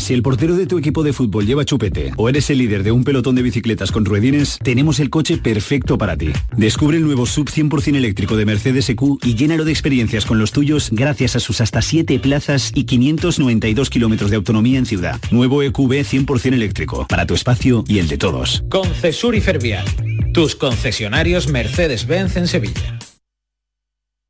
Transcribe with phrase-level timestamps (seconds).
[0.00, 2.90] Si el portero de tu equipo de fútbol lleva chupete o eres el líder de
[2.90, 6.30] un pelotón de bicicletas con ruedines, tenemos el coche perfecto para ti.
[6.56, 10.52] Descubre el nuevo sub 100% eléctrico de Mercedes EQ y llénalo de experiencias con los
[10.52, 15.20] tuyos gracias a sus hasta 7 plazas y 592 kilómetros de autonomía en ciudad.
[15.30, 18.64] Nuevo EQB 100% eléctrico, para tu espacio y el de todos.
[18.70, 19.84] Concesur y Fervial,
[20.32, 22.98] tus concesionarios Mercedes-Benz en Sevilla.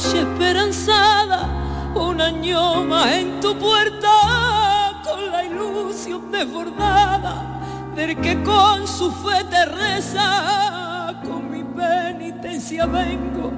[0.00, 7.60] Noche esperanzada, un año más en tu puerta, con la ilusión desbordada
[7.94, 13.52] del que con su fe te reza, con mi penitencia vengo,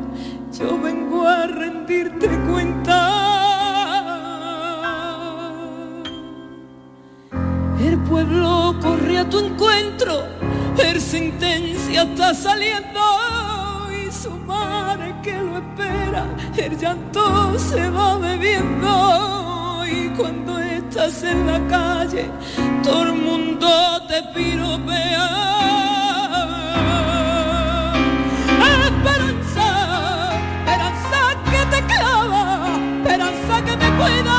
[0.53, 2.99] yo vengo a rendirte cuenta.
[7.79, 10.25] El pueblo corre a tu encuentro,
[10.77, 13.01] el sentencia está saliendo
[15.23, 16.25] que lo espera,
[16.57, 22.29] el llanto se va bebiendo y cuando estás en la calle,
[22.83, 23.69] todo el mundo
[24.09, 25.29] te piropea.
[28.89, 29.67] Esperanza,
[30.59, 32.43] esperanza que te clava,
[32.99, 34.32] esperanza que te cuida,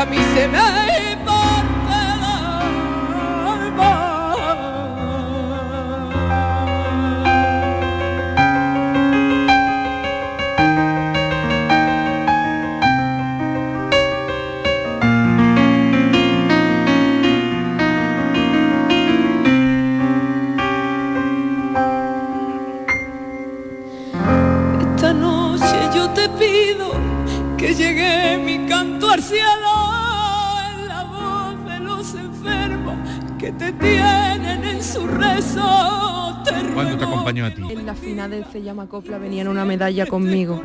[0.00, 0.58] a mí se me
[1.26, 2.22] parte el
[3.52, 3.92] alma.
[24.80, 26.92] Esta noche yo te pido
[27.58, 29.59] que llegue mi canto al cielo
[33.40, 36.42] que te tienen en su rezo.
[36.44, 37.62] Te ¿Cuándo te acompañó a ti?
[37.70, 40.62] En la final del Se llama Copla venían una medalla conmigo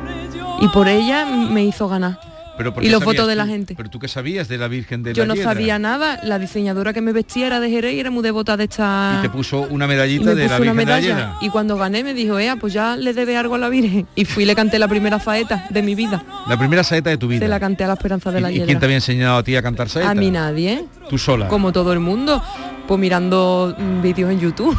[0.60, 2.35] y por ella me hizo ganar.
[2.58, 3.38] Pero ¿por Y los votos de tú?
[3.38, 3.74] la gente.
[3.76, 5.52] Pero tú qué sabías de la Virgen de Yo la no Hiedra?
[5.52, 8.64] sabía nada, la diseñadora que me vestía era de Jerez y era muy devota de
[8.64, 9.16] esta...
[9.18, 11.36] Y te puso una medallita me de la una Virgen de la medalla Hiedra.
[11.42, 14.06] y cuando gané me dijo, Ea, pues ya le debe algo a la Virgen.
[14.14, 16.22] Y fui y le canté la primera faeta de mi vida.
[16.48, 17.40] La primera saeta de tu vida.
[17.40, 18.66] Se la canté a la esperanza de la ¿Y, y Hiedra.
[18.66, 20.10] quién te había enseñado a ti a cantar saeta?
[20.10, 21.48] A mí nadie, Tú sola.
[21.48, 22.42] como todo el mundo,
[22.88, 24.76] pues mirando mm, vídeos en YouTube.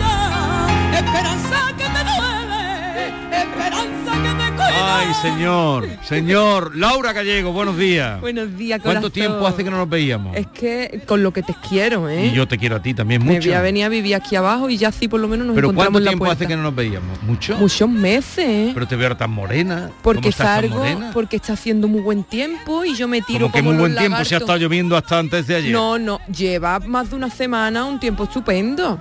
[5.05, 6.77] Ay, señor, señor.
[6.77, 8.21] Laura Gallego, buenos días.
[8.21, 9.13] Buenos días, ¿Cuánto corazón.
[9.13, 10.37] tiempo hace que no nos veíamos?
[10.37, 12.27] Es que con lo que te quiero, ¿eh?
[12.27, 13.49] Y yo te quiero a ti también Me mucho.
[13.49, 15.71] voy a venir a vivir aquí abajo y ya así por lo menos nos Pero
[15.71, 17.21] encontramos ¿cuánto la tiempo hace que no nos veíamos?
[17.23, 17.57] ¿Mucho?
[17.57, 18.71] Muchos meses, ¿eh?
[18.75, 19.87] Pero te veo tan morena.
[19.89, 21.11] ¿Cómo Porque estás tan salgo, morena?
[21.13, 24.25] porque está haciendo muy buen tiempo y yo me tiro Como que muy buen tiempo,
[24.25, 25.73] si ha estado lloviendo hasta antes de ayer.
[25.73, 29.01] No, no, lleva más de una semana un tiempo estupendo.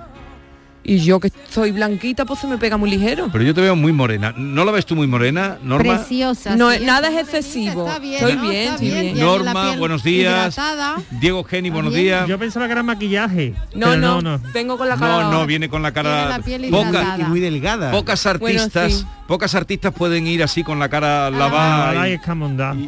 [0.84, 3.28] Y yo que soy blanquita, pues se me pega muy ligero.
[3.30, 4.34] Pero yo te veo muy morena.
[4.36, 5.96] ¿No la ves tú muy morena, Norma?
[5.98, 6.56] Preciosa.
[6.56, 7.86] No, sí, nada es excesivo.
[7.86, 8.42] Está bien, Estoy ¿no?
[8.42, 10.32] bien, Está estoy bien, Norma, buenos días.
[10.56, 10.96] hidratada.
[11.12, 12.04] Diego Geni, buenos bien.
[12.06, 12.28] días.
[12.28, 13.54] Yo pensaba que era maquillaje.
[13.76, 16.68] No, no, no, vengo con la cara No, no, viene con la cara la piel
[16.68, 17.18] Poca- hidratada.
[17.20, 17.90] Y muy delgada.
[17.92, 19.06] pocas Bueno, artistas, sí.
[19.28, 22.18] pocas artistas pueden ir así con la cara Ah, lavada y-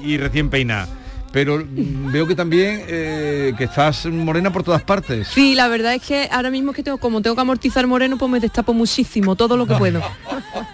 [0.05, 0.88] y recién peinada.
[1.35, 5.27] Pero veo que también eh, que estás morena por todas partes.
[5.27, 8.17] Sí, la verdad es que ahora mismo es que tengo, como tengo que amortizar moreno,
[8.17, 10.01] pues me destapo muchísimo, todo lo que puedo.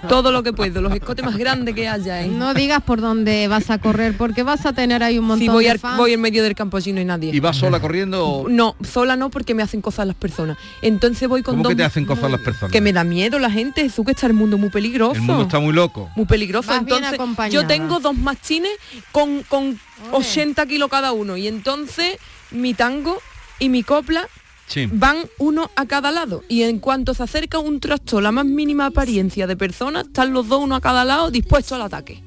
[0.07, 2.23] todo lo que puedo, los escotes más grandes que haya.
[2.23, 2.29] ¿eh?
[2.29, 5.49] No digas por dónde vas a correr, porque vas a tener ahí un montón Sí,
[5.49, 5.97] voy, de fans.
[5.97, 7.35] voy en medio del campo allí no hay nadie.
[7.35, 8.27] ¿Y vas sola corriendo?
[8.29, 10.59] o- No, sola no, porque me hacen cosas las personas.
[10.83, 11.71] Entonces voy con ¿Cómo dos...
[11.71, 12.71] que te hacen cosas las personas?
[12.71, 15.15] Que me da miedo la gente, Jesús, que está el mundo muy peligroso.
[15.15, 16.11] El mundo está muy loco.
[16.17, 16.69] muy peligroso.
[16.69, 17.19] Vas Entonces,
[17.51, 18.73] yo tengo dos machines
[19.11, 19.79] con, con
[20.12, 21.37] 80 kilos cada uno.
[21.37, 22.17] Y entonces
[22.50, 23.20] mi tango
[23.58, 24.29] y mi copla
[24.67, 24.88] Sí.
[24.93, 26.44] van uno a cada lado.
[26.49, 30.47] Y en cuanto se acerca un tractor, la más mínima apariencia de persona, están los
[30.47, 32.23] dos uno a cada lado dispuestos al ataque.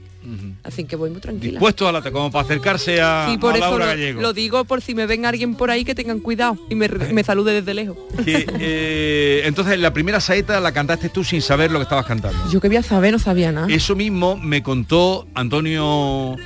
[0.64, 1.52] Así que voy muy tranquila.
[1.54, 4.22] Dispuesto a la como para acercarse a, Sí, por a eso Laura lo, Gallego.
[4.22, 7.24] lo digo por si me ven alguien por ahí que tengan cuidado y me, me
[7.26, 7.98] salude desde lejos.
[8.24, 12.38] Que, eh, entonces la primera saeta la cantaste tú sin saber lo que estabas cantando.
[12.50, 13.68] Yo que voy a saber, no sabía nada.
[13.70, 16.38] Eso mismo me contó Antonio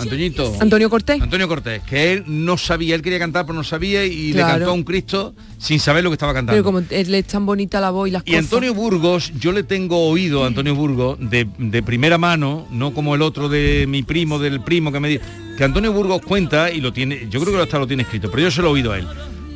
[0.00, 0.52] Antoñito.
[0.60, 1.20] Antonio Cortés.
[1.20, 4.46] Antonio Cortés, que él no sabía, él quería cantar pero no sabía y Claro.
[4.46, 6.52] le cantó a un Cristo sin saber lo que estaba cantando.
[6.54, 8.44] Pero como él es tan bonita la voz y las Y cosas.
[8.44, 13.14] Antonio Burgos, yo le tengo oído a Antonio Burgos de, de primera mano, no como
[13.14, 15.24] el otro de mi primo, del primo que me dice,
[15.56, 18.42] que Antonio Burgos cuenta y lo tiene, yo creo que hasta lo tiene escrito, pero
[18.44, 19.06] yo se lo he oído a él,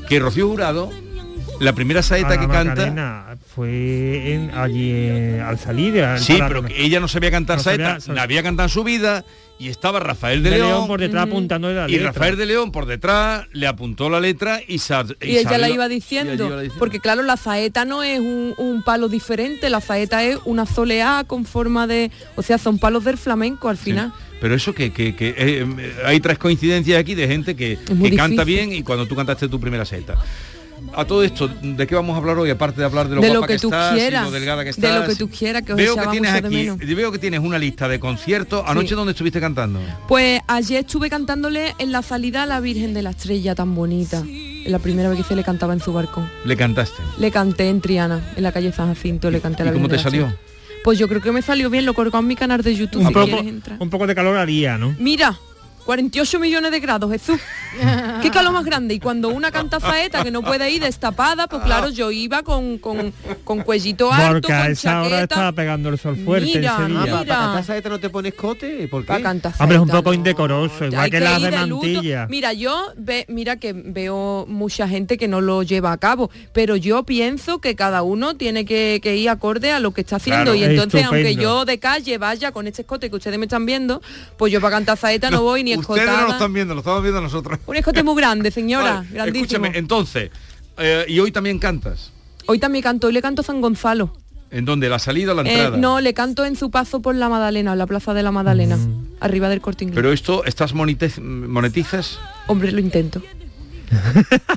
[0.09, 0.91] que Rocío Jurado,
[1.61, 6.03] la primera saeta la que canta, fue en- allí eh, al salir.
[6.03, 8.15] al sí, pero que ella no sabía cantar No sabía- saeta, sabía.
[8.17, 9.25] la había cantado en su vida
[9.61, 12.07] y estaba Rafael de, De León, León por detrás apuntando la y letra.
[12.13, 15.87] Rafael de León por detrás le apuntó la letra y, sa- y ella la iba
[15.87, 16.75] diciendo, iba diciendo.
[16.79, 21.25] porque claro, la saeta no es un, un palo diferente, la saeta es una soleá
[21.27, 24.13] con forma de, o sea, son palos del flamenco al final.
[24.41, 25.67] Pero eso que, que- que, eh,
[26.07, 29.61] hay tres coincidencias aquí de gente que, que canta bien y cuando tú cantaste tu
[29.61, 30.17] primera saeta.
[30.95, 32.51] A todo esto, ¿de qué vamos a hablar hoy?
[32.51, 34.65] Aparte de hablar de lo, De lo guapa que tú estás y quieras, lo delgada
[34.65, 35.09] que de lo estás.
[35.09, 36.79] que tú quieras, que os veo que tienes mucho de aquí, menos.
[36.81, 38.63] yo veo que tienes una lista de conciertos.
[38.67, 38.95] Anoche Sí.
[38.95, 39.81] dónde estuviste cantando.
[40.09, 44.23] Pues ayer estuve cantándole en la salida a la Virgen de la Estrella tan bonita.
[44.67, 46.31] La primera vez que se le cantaba en su balcón.
[46.45, 47.03] Le cantaste.
[47.19, 49.89] Le canté en Triana, en la calle San Jacinto, le canté a ¿Y la cómo
[49.89, 50.27] Virgen te de la salió?
[50.27, 50.83] Estrella.
[50.85, 53.09] Pues yo creo que me salió bien, lo colgó en mi canal de YouTube un,
[53.09, 53.77] si poco, quieres entrar.
[53.81, 54.95] un poco de calor haría, ¿no?
[54.99, 55.39] Mira,
[55.85, 57.39] 48 millones de grados, Jesús.
[58.23, 58.95] Qué calor más grande.
[58.95, 62.79] Y cuando una canta faeta que no puede ir destapada, pues claro, yo iba con,
[62.79, 63.13] con,
[63.45, 65.23] con cuellito alto, Porque a con esa hora chaqueta.
[65.35, 67.01] estaba pegando el sol fuerte Mira, en Sevilla.
[67.03, 67.17] mira.
[67.17, 68.89] ¿Para cantar saeta no te pones cote?
[68.89, 69.23] ¿Por qué?
[69.23, 70.15] Cantar Hombre, es un poco no.
[70.15, 71.87] indecoroso, igual Hay que las ir de luto.
[71.87, 72.27] mantilla.
[72.29, 76.77] Mira, yo ve, mira que veo mucha gente que no lo lleva a cabo, pero
[76.77, 80.53] yo pienso que cada uno tiene que, que ir acorde a lo que está haciendo.
[80.53, 83.67] Claro, y entonces, aunque yo de calle vaya con este escote que ustedes me están
[83.67, 84.01] viendo,
[84.37, 86.21] pues yo para cantar saeta no, voy ni Ustedes escotada.
[86.23, 87.59] no lo están viendo, lo estamos viendo nosotros.
[87.67, 89.45] Un escote muy grande, señora, Vale, grandísimo.
[89.45, 90.31] Escúchame, entonces,
[90.79, 92.13] eh, y hoy también cantas.
[92.47, 94.13] Hoy también canto, hoy le canto a San Gonzalo.
[94.51, 94.89] ¿En dónde?
[94.89, 95.77] ¿La salida o la Eh, entrada?
[95.77, 99.07] no, le canto en su paso por la Madalena, la plaza de la Madalena, Mm.
[99.21, 99.95] arriba del corte inglés.
[99.97, 102.19] Pero esto, ¿estás monetiz- monetizas?
[102.49, 103.23] Hombre, lo intento.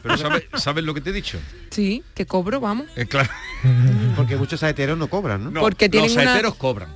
[0.01, 1.39] Pero ¿sabes, ¿sabes lo que te he dicho?
[1.71, 2.87] Sí, que cobro, vamos.
[2.95, 3.29] Eh, claro.
[4.15, 5.51] Porque muchos saeteros no cobran, ¿no?
[5.51, 6.89] No, Porque tienen los una- saeteros cobran.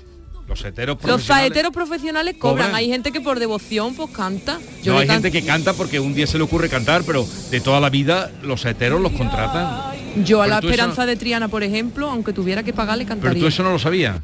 [0.48, 2.68] Los saeteros Los profesionales- saeteros profesionales cobran.
[2.68, 2.76] Cobran.
[2.76, 4.60] Hay gente que por devoción pues canta.
[4.82, 7.60] Yo No, hay gente que canta porque un día se le ocurre cantar, pero de
[7.60, 9.98] toda la vida los saeteros los contratan.
[10.24, 13.42] Yo a Pero la Esperanza de Triana, por ejemplo, aunque tuviera que pagarle, Pero cantaría.
[13.42, 14.18] tú eso no lo sabías.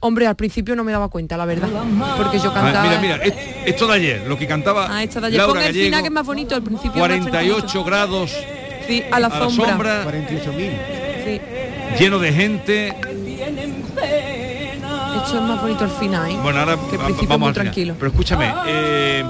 [0.00, 1.68] Hombre, al principio no me daba cuenta, la verdad.
[2.16, 2.84] Porque yo Ah, cantaba...
[2.88, 3.36] mira, mira, est-
[3.66, 5.38] esto de ayer, lo que cantaba Ah, esta de ayer.
[5.38, 8.32] Laura Pon el Gallego, final que es más bonito, al principio es más 48 grados.
[8.86, 10.04] Sí, a la sombra.
[10.04, 10.70] 48.000.
[11.24, 11.40] Sí.
[11.98, 12.94] lleno de gente.
[15.28, 16.38] Esto es más bonito al final, ¿eh?
[16.42, 17.94] Bueno, ahora que principio vamos muy al tranquilo.
[17.98, 19.22] Pero escúchame, eh,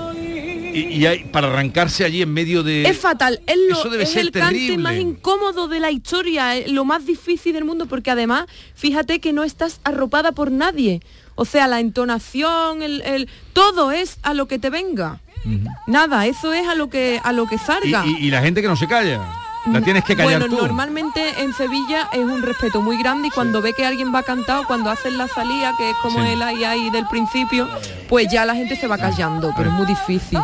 [0.73, 2.89] y, y hay, para arrancarse allí en medio de...
[2.89, 6.55] Es fatal, es, lo- Eso debe es ser el cante más incómodo de la historia,
[6.69, 8.45] lo más difícil del mundo, porque además,
[8.77, 11.01] fíjate que no estás arropada por nadie.
[11.35, 15.19] O sea, la entonación, el, el- todo es a lo que te venga.
[15.89, 18.05] Nada, eso es a lo que a lo que y, salga.
[18.07, 19.21] y- y la gente que no se calla.
[19.67, 20.63] La tienes que callar bueno, tú.
[20.63, 24.65] normalmente en Sevilla es un respeto muy grande y cuando ve que alguien va cantado,
[24.67, 26.29] cuando hacen la salida, que es como Sí.
[26.31, 27.69] el ahí ahí del principio,
[28.09, 30.39] pues ya la gente se va callando, pero es muy difícil.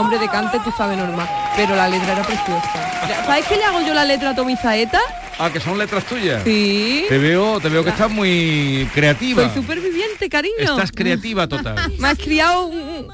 [0.00, 1.28] Hombre de cante, tú sabes normal.
[1.56, 2.70] Pero la letra era preciosa.
[3.26, 4.98] ¿Sabes qué le hago yo la letra a Tommy Saeta?
[5.42, 6.42] Ah, que son letras tuyas.
[6.44, 7.04] Sí.
[7.08, 9.42] Te veo, te veo que estás muy creativa.
[9.50, 10.54] Soy superviviente, cariño.
[10.58, 11.76] Estás creativa total.
[11.98, 13.06] Me has criado un,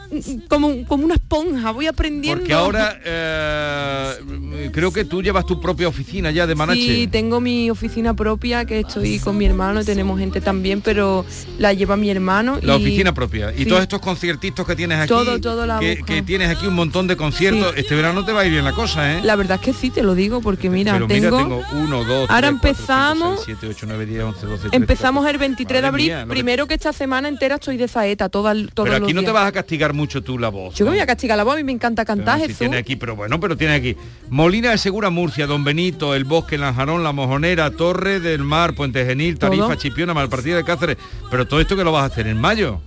[0.48, 2.40] como, como, como una esponja, voy aprendiendo.
[2.40, 6.80] Porque ahora eh, creo que tú llevas tu propia oficina ya de Manache.
[6.80, 11.24] Sí, tengo mi oficina propia, que estoy con mi hermano, tenemos gente también, pero
[11.58, 12.58] la lleva mi hermano.
[12.62, 13.52] La y- oficina propia.
[13.56, 13.66] Y Sí.
[13.66, 15.08] todos estos conciertitos que tienes aquí.
[15.08, 17.72] Todo, todo la que, tienes aquí un montón de conciertos.
[17.74, 17.80] Sí.
[17.82, 19.20] Este verano te va a ir bien la cosa, ¿eh?
[19.22, 21.36] La verdad es que sí, te lo digo, porque mira, Pero tengo...
[21.36, 24.46] mira, tengo uno, dos, Ahora tres, cuatro, empezamos- cinco, seis, siete, ocho, nueve, diez, once,
[24.46, 25.30] doce, trece, Empezamos catorce.
[25.34, 28.28] el 23 de abril, mía, lo que- primero que esta semana entera estoy de saeta,
[28.28, 29.34] todo, el- Pero los aquí no te días.
[29.34, 30.74] vas a castigar mucho tú la voz.
[30.74, 30.94] Yo me ¿no?
[30.94, 32.58] voy a castigar la voz, a mí me encanta cantar, Jesús.
[32.58, 33.96] tiene aquí, pero bueno, pero tiene aquí.
[34.30, 39.04] Molina de Segura, Murcia, Don Benito, El Bosque, Lanjarón, La Mojonera, Torre del Mar, Puente
[39.04, 39.74] Genil, Tarifa, Todo.
[39.76, 40.96] Chipiona, Malpartida de Cáceres.
[41.30, 42.80] Pero todo esto que lo vas a hacer en mayo.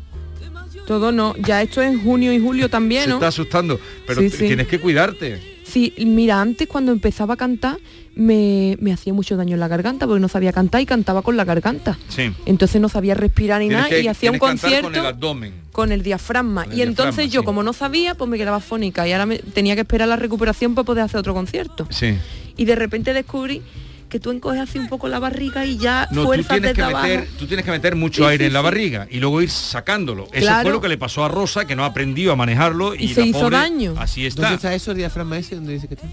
[0.88, 3.16] Todo no, ya esto es en junio y julio también, Se ¿no?
[3.16, 3.80] está asustando.
[4.08, 4.48] Pero Sí, sí.
[4.48, 5.59] tienes que cuidarte.
[5.70, 7.78] Sí, mira, antes cuando empezaba a cantar
[8.16, 11.38] me, me hacía mucho daño en la garganta porque no sabía cantar y cantaba con
[11.38, 11.98] la garganta.
[12.10, 12.32] Sí.
[12.46, 15.54] Entonces no sabía respirar ni Tienes nada que- y hacía un concierto con el abdomen.
[15.72, 16.64] con el diafragma.
[16.64, 17.46] Con el y entonces yo sí.
[17.46, 20.76] como no sabía, pues me quedaba fónica y ahora me, tenía que esperar la recuperación
[20.76, 21.88] para poder hacer otro concierto.
[21.92, 22.18] Sí.
[22.58, 23.62] Y de repente descubrí
[24.10, 26.82] que tú encoges así un poco la barriga y ya No, tú fuerzas tienes, que
[26.82, 27.04] abajo.
[27.08, 28.64] meter, tú tienes que meter mucho Sí, aire sí, en la sí.
[28.64, 30.26] barriga y luego ir sacándolo.
[30.34, 30.64] Eso Claro.
[30.64, 33.22] fue lo que le pasó a Rosa, que no aprendió a manejarlo y, Y se
[33.22, 33.94] la hizo pobre daño.
[33.98, 34.42] Así está.
[34.42, 35.56] ¿Dónde está eso, el diafragma ese?
[35.56, 36.08] ¿Dónde dice que está?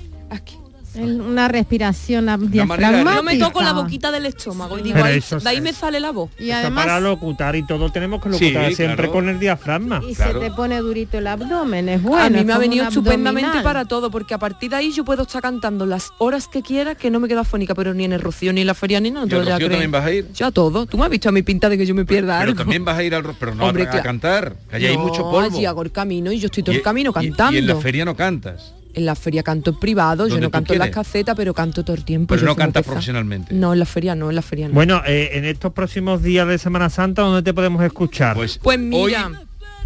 [0.96, 3.14] El- Una respiración diafragmática.
[3.16, 5.72] Yo me toco la boquita del estómago y digo, Pero ahí, eso de ahí me
[5.72, 6.30] sale la voz.
[6.38, 9.12] Y además, para locutar y todo tenemos que Sí, locutar siempre claro.
[9.12, 10.00] con el diafragma.
[10.08, 10.40] y claro.
[10.40, 12.24] se te pone durito el abdomen, es bueno.
[12.24, 13.62] a mí me ha venido estupendamente abdominal.
[13.64, 16.94] para todo, porque a partir de ahí yo puedo estar cantando las horas que quiera,
[16.94, 19.10] que no me quedo afónica, pero ni en el Rocío, ni en la feria, ni
[19.10, 19.26] nada.
[19.26, 19.68] ¿Y yo ya creo.
[19.70, 20.28] también vas a ir?
[20.32, 20.86] Yo a todo.
[20.86, 22.58] Tú me has visto a mi pinta de que yo me pierda Pero algo.
[22.62, 24.04] también vas a ir al ro- pero no a- Hombre, a, claro.
[24.04, 25.40] cantar, allá hay mucho polvo.
[25.56, 27.54] allí hago el camino y yo estoy todo Y- el camino y- cantando.
[27.54, 28.72] Y, en la feria no cantas.
[28.96, 31.94] En la feria canto en privado, yo no canto en las casetas, pero canto todo
[31.94, 32.28] el tiempo.
[32.34, 33.54] Pero yo no cantas profesionalmente.
[33.54, 34.74] No, en la feria no, en la feria no.
[34.74, 38.34] Bueno, eh, en estos próximos días de Semana Santa, ¿dónde te podemos escuchar?
[38.34, 39.30] Pues, Pues mira,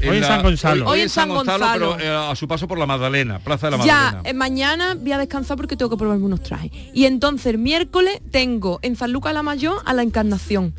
[0.03, 0.87] Hoy en San Gonzalo.
[0.87, 1.97] Hoy, Hoy en San San Gonzalo, Gonzalo.
[1.99, 4.31] pero eh, a su paso por la Magdalena, Plaza de la ya, Magdalena.
[4.31, 6.71] eh, mañana voy a descansar porque tengo que probarme unos trajes.
[6.95, 10.73] Y entonces el miércoles tengo en San Lucas la Mayor a la Encarnación.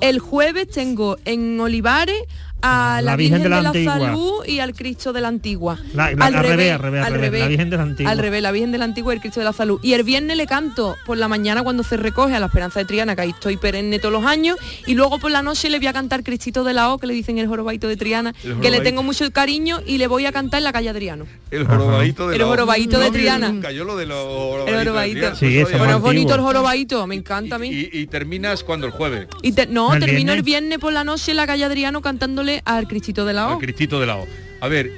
[0.00, 2.16] El jueves tengo en Olivares
[2.62, 3.98] a la, la Virgen, Virgen de la de la Antigua.
[4.08, 5.78] Salud y al Cristo de la Antigua.
[5.94, 8.12] La- la- al revés, al revés, al revés, la Virgen de la Antigua.
[8.12, 9.78] Al revés, la Virgen de la Antigua y el Cristo de la Salud.
[9.82, 12.84] Y el viernes le canto por la mañana cuando se recoge a la Esperanza de
[12.86, 14.56] Triana, que ahí estoy perenne todos los años.
[14.86, 17.14] Y luego por la noche le voy a cantar Cristito de la O, que le
[17.14, 18.82] dicen el jorobaito de Triana, El que le jorobaito.
[18.84, 21.26] tengo mucho cariño y le voy a cantar en la calle Adriano.
[21.50, 23.48] El jorobadito de El la- jorobadito de No Triana.
[23.50, 24.82] nunca yo lo de los El.
[24.82, 25.78] Triana, Sí, no eso sabía.
[25.78, 26.00] Bueno, es antiguo.
[26.00, 27.68] bonito el jorobadito, me encanta a mí.
[27.68, 29.26] y, y terminas cuando el jueves.
[29.42, 30.36] Y te- no, ¿El termino viernes?
[30.36, 33.54] el viernes por la noche en la calle Adriano cantándole al Cristito de la Al
[33.54, 33.58] O.
[33.58, 34.26] Cristito de la O.
[34.60, 34.92] A ver,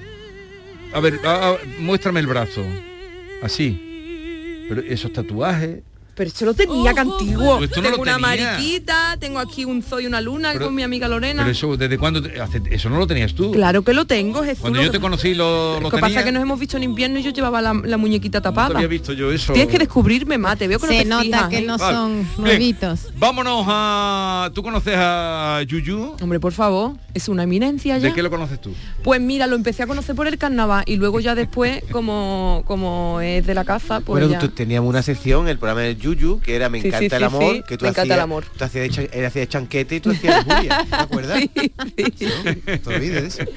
[0.92, 1.20] a ver,
[1.78, 2.64] muéstrame el brazo.
[3.42, 4.64] Así.
[4.68, 5.82] Pero esos tatuajes.
[6.14, 7.54] Pero eso lo tenía que antiguo.
[7.56, 8.28] Pero esto no tengo una tenía.
[8.52, 11.42] mariquita, tengo aquí un zoo y una luna Pero- con mi amiga Lorena.
[11.42, 12.23] Pero eso, ¿desde cuándo?
[12.23, 13.50] te- hace- eso no lo tenías tú.
[13.52, 14.61] Claro que lo tengo, Jesús.
[14.61, 16.85] Cuando yo te conocí lo, Lo lo que pasa es que nos hemos visto en
[16.85, 18.76] invierno y yo llevaba la, la muñequita No tapada.
[18.76, 19.52] había visto yo eso.
[19.52, 21.62] Tienes que descubrirme más, te veo que no Se te nota fijas, que ¿eh?
[21.62, 21.97] no Vale.
[21.97, 22.28] son Bien.
[22.38, 23.00] nuevitos.
[23.18, 24.50] Vámonos a...
[24.54, 26.14] ¿Tú conoces a Yuyu?
[26.21, 28.09] Hombre, por favor, es una eminencia ya.
[28.09, 28.73] ¿De qué lo conoces tú?
[29.02, 33.21] Pues mira, lo empecé a conocer por el carnaval y luego ya después, como, como
[33.21, 34.38] es de la casa, pues bueno, ya...
[34.38, 37.54] tú- teníamos una sección, el programa del Yuyu, que era Me encanta sí, el amor,
[37.56, 38.44] sí, que tú Me encanta hacías, el amor.
[38.56, 41.40] Tú hacías él hacía de chanquete y tú hacías Julia, ¿te acuerdas?
[41.40, 42.28] Sí, sí.
[42.66, 43.52] No te olvides de eso.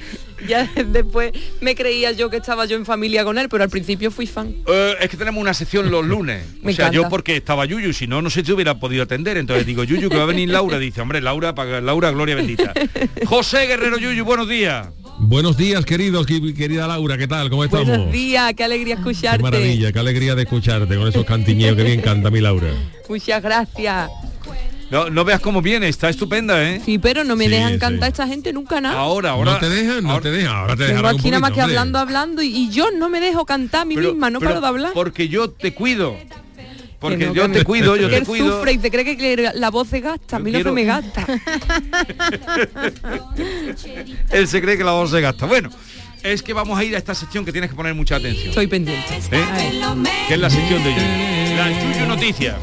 [0.46, 4.10] Ya después me creía yo que estaba yo en familia con él, pero al principio
[4.10, 4.54] fui fan.
[4.66, 6.44] Eh, es que tenemos una sección los lunes.
[6.62, 7.10] Me o sea, yo encanta.
[7.10, 9.36] porque estaba Yuyu, si no, no sé si hubiera podido atender.
[9.36, 10.78] Entonces digo, Yuyu, que va a venir Laura.
[10.78, 12.72] Dice, hombre, Laura, para Laura, gloria bendita.
[13.26, 14.86] José Guerrero Yuyu, buenos días.
[15.20, 17.50] Buenos días, queridos, querida Laura, ¿qué tal?
[17.50, 17.88] ¿Cómo estamos?
[17.88, 19.42] Buenos días, qué alegría Qué escucharte.
[19.42, 22.68] maravilla, qué alegría de escucharte con esos cantiñeos que bien canta mi Laura.
[23.08, 24.10] Muchas gracias.
[24.90, 26.80] No, no veas cómo viene, está estupenda, ¿eh?
[26.82, 27.78] Sí, pero no me Sí, dejan sí.
[27.78, 28.98] cantar esta gente nunca nada.
[28.98, 29.52] Ahora, ahora.
[29.52, 31.76] No te dejan, no te dejan, ahora te un aquí nada más que hombre.
[31.76, 34.52] hablando, hablando y, y yo no me dejo cantar a mí Pero- misma, no pero
[34.52, 34.92] paro de hablar.
[34.94, 36.16] Porque yo te cuido.
[37.00, 38.56] Porque no, yo te cuido, yo que te él cuido.
[38.58, 40.84] sufre y se cree que la voz se gasta, a mí no quiero- se me
[40.84, 41.26] gasta.
[44.30, 45.46] Él se cree que la voz se gasta.
[45.46, 45.70] Bueno,
[46.22, 48.48] es que vamos a ir a esta sección que tienes que poner mucha atención.
[48.48, 49.18] Estoy pendiente.
[49.30, 49.44] ¿eh?
[50.26, 51.56] Que es la sección de Yuyu.
[51.56, 52.56] La Yuyu Noticias.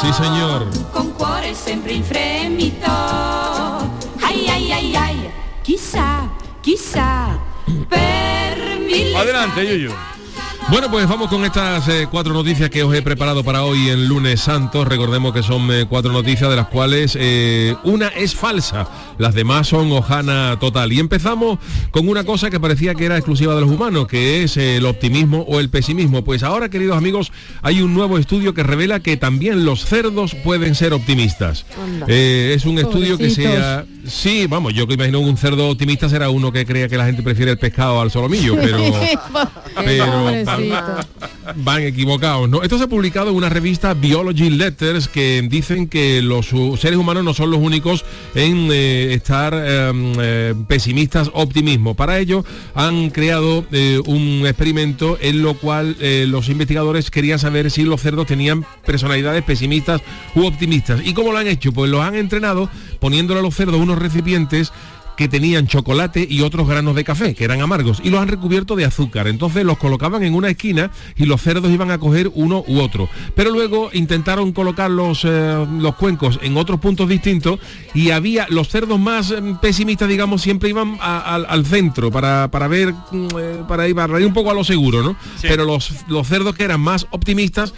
[0.00, 0.68] Sí, señor.
[0.92, 5.16] Con cuore sempre in fremito Ai ai ai ai
[5.62, 6.28] Chissà,
[6.60, 7.38] chissà
[7.88, 9.92] Per mille Adelante, Yuyu.
[10.72, 14.08] Bueno, pues vamos con estas eh, cuatro noticias que os he preparado para hoy en
[14.08, 14.86] lunes santo.
[14.86, 18.88] Recordemos que son eh, cuatro noticias de las cuales eh, una es falsa,
[19.18, 20.90] las demás son hojana total.
[20.90, 21.58] Y empezamos
[21.90, 25.42] con una cosa que parecía que era exclusiva de los humanos, que es el optimismo
[25.42, 26.24] o el pesimismo.
[26.24, 30.74] Pues ahora, queridos amigos, hay un nuevo estudio que revela que también los cerdos pueden
[30.74, 31.66] ser optimistas.
[32.08, 33.84] Es un estudio que sea...
[34.06, 37.22] Sí, vamos, yo que imagino un cerdo optimista será uno que crea que la gente
[37.22, 38.78] prefiere el pescado al solomillo, pero...
[39.76, 40.61] pero
[41.56, 42.62] van, equivocados, ¿no?
[42.62, 47.24] Esto se ha publicado en una revista Biology Letters que dicen que los seres humanos
[47.24, 48.04] no son los únicos
[48.34, 51.94] en eh, estar em, eh, pesimistas optimismo.
[51.94, 57.70] Para ello han creado eh, un experimento en lo cual eh, los investigadores querían saber
[57.70, 60.02] si los cerdos tenían personalidades pesimistas
[60.34, 61.00] u optimistas.
[61.04, 61.72] ¿Y cómo lo han hecho?
[61.72, 62.68] Pues los han entrenado
[63.00, 64.72] poniéndole a los cerdos unos recipientes
[65.22, 68.74] que tenían chocolate y otros granos de café, que eran amargos, y los han recubierto
[68.74, 69.28] de azúcar.
[69.28, 73.08] Entonces los colocaban en una esquina y los cerdos iban a coger uno u otro.
[73.36, 77.60] Pero luego intentaron colocar los, eh, los cuencos en otros puntos distintos
[77.94, 82.66] y había los cerdos más eh, pesimistas, digamos, siempre iban a- al centro para, para
[82.66, 85.14] ver, mm, eh, para ir, para ir un poco a lo seguro, ¿no?
[85.42, 87.74] Pero los, los cerdos que eran más optimistas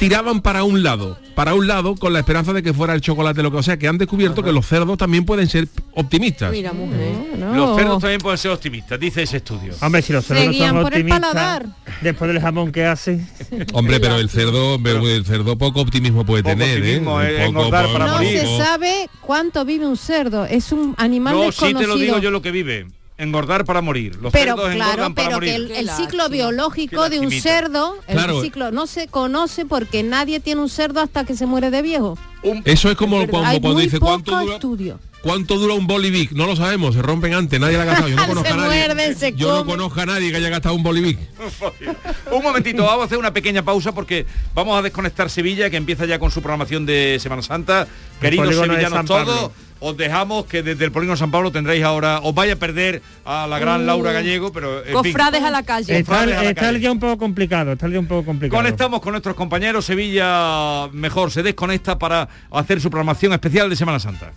[0.00, 3.42] tiraban para un lado, para un lado con la esperanza de que fuera el chocolate
[3.42, 6.50] lo que o sea que han descubierto que los cerdos también pueden ser optimistas.
[6.50, 7.12] Mira, mujer.
[7.54, 9.74] Los cerdos también pueden ser optimistas, dice ese estudio.
[9.80, 11.66] Hombre, si los cerdos no Seguían son por el optimistas, paladar.
[12.00, 13.20] después del jamón que hace.
[13.74, 17.26] Hombre, pero el cerdo, pero el cerdo poco optimismo puede Poco tener, optimismo, ¿eh?
[17.28, 18.40] eh, Poco, engordar poco, para No morir.
[18.40, 20.46] se sabe cuánto vive un cerdo.
[20.46, 21.80] Es un animal No, sí desconocido.
[21.80, 22.86] te lo digo yo lo que vive.
[23.20, 24.16] Engordar para morir.
[24.16, 25.72] Los pero cerdos claro, engordan para pero que morir.
[25.76, 28.40] el, el ciclo biológico de un cerdo, el Claro.
[28.42, 32.18] ciclo no se conoce porque nadie tiene un cerdo hasta que se muere de viejo.
[32.64, 34.98] Eso es como cuando, dice cuánto dura, estudio.
[35.22, 36.32] cuánto dura un bolivic.
[36.32, 38.08] No lo sabemos, se rompen antes, nadie la ha gastado.
[38.08, 38.86] Yo no conozco Se a nadie.
[38.88, 41.18] muerden, se yo no conozco a nadie que haya gastado un bolivic.
[42.32, 44.24] Un momentito, vamos a hacer una pequeña pausa porque
[44.54, 47.86] vamos a desconectar Sevilla, que empieza ya con su programación de Semana Santa.
[48.20, 49.52] Queridos sevillanos todos, Pablo.
[49.80, 53.46] Os dejamos que desde el Polígono San Pablo tendréis ahora, os vaya a perder a
[53.46, 55.12] la gran Uh, Laura Gallego, pero en fin.
[55.12, 55.98] Cofrades a la calle.
[55.98, 58.24] Está, Cofrades a la está el día un poco complicado, está el día un poco
[58.24, 58.62] complicado.
[58.62, 63.98] Conectamos con nuestros compañeros, Sevilla mejor se desconecta para hacer su programación especial de Semana
[63.98, 64.32] Santa.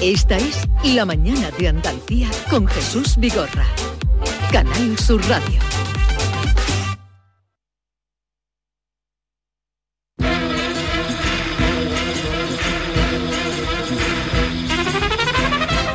[0.00, 3.66] Esta es La Mañana de Andalucía con Jesús Vigorra.
[4.52, 5.77] Canal Sur Radio.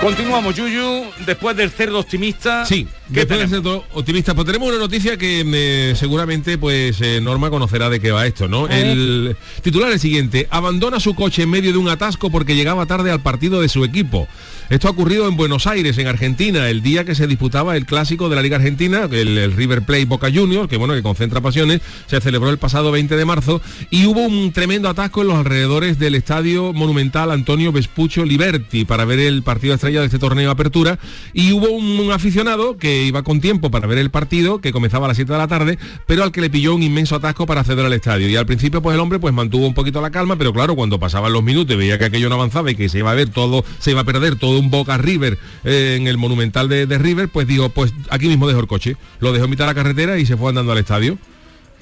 [0.03, 2.65] Continuamos, Yuyu, después del cerdo optimista.
[2.65, 3.51] Sí, ¿qué después de tenemos?
[3.51, 8.01] ser todo optimista, pues tenemos una noticia que eh, seguramente pues eh, Norma conocerá de
[8.01, 8.67] qué va esto, ¿no?
[8.67, 12.85] El titular es el siguiente, abandona su coche en medio de un atasco porque llegaba
[12.85, 14.27] tarde al partido de su equipo.
[14.69, 18.27] Esto ha ocurrido en Buenos Aires, en Argentina, el día que se disputaba el clásico
[18.27, 21.81] de la Liga Argentina, el, el River Plate Boca Juniors, que bueno, que concentra pasiones,
[22.07, 25.99] se celebró el pasado 20 de marzo y hubo un tremendo atasco en los alrededores
[25.99, 30.99] del Estadio Monumental Antonio Vespucho Liberti para ver el partido de este torneo apertura
[31.33, 35.09] y hubo un, aficionado que iba con tiempo para ver el partido que comenzaba a
[35.09, 37.85] las 7 de la tarde pero al que le pilló un inmenso atasco para acceder
[37.85, 38.29] al estadio.
[38.29, 40.99] Y al principio pues el hombre pues mantuvo un poquito la calma pero claro cuando
[40.99, 43.63] pasaban los minutos veía que aquello no avanzaba y que se iba a ver todo
[43.79, 47.47] se iba a perder todo un Boca River eh, en el Monumental de, River pues
[47.47, 48.97] dijo pues aquí mismo dejo el coche.
[49.19, 51.17] Lo dejó en mitad de la carretera y se fue andando al estadio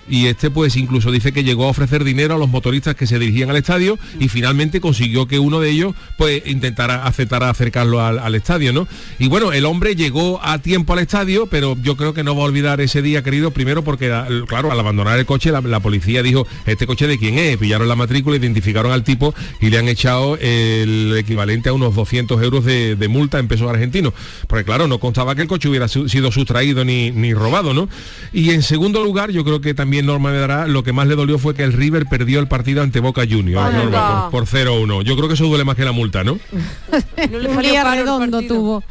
[0.09, 3.19] y este pues incluso dice que llegó a ofrecer dinero a los motoristas que se
[3.19, 8.35] dirigían al estadio y finalmente consiguió que uno de ellos pues intentara aceptar acercarlo al,
[8.35, 8.87] estadio, ¿no?
[9.19, 12.43] Y bueno, el hombre llegó a tiempo al estadio, pero yo creo que no va
[12.43, 16.23] a olvidar ese día, querido, primero porque, la- claro, al abandonar el coche, la, policía
[16.23, 17.57] dijo, ¿este coche de quién es?
[17.57, 22.41] Pillaron la matrícula, identificaron al tipo y le han echado el equivalente a unos 200
[22.41, 24.13] euros de, multa en pesos argentinos.
[24.47, 27.89] Porque claro, no constaba que el coche hubiera sido sustraído ni, ni robado, ¿no?
[28.31, 31.15] Y en segundo lugar, yo creo que también Norma me dará, lo que más le
[31.15, 33.73] dolió fue que el River perdió el partido ante Boca Juniors.
[33.73, 35.03] Norma, por, por 0-1.
[35.03, 36.39] Yo creo que eso duele más que la multa, ¿no?
[37.31, 38.83] No le Un día redondo tuvo.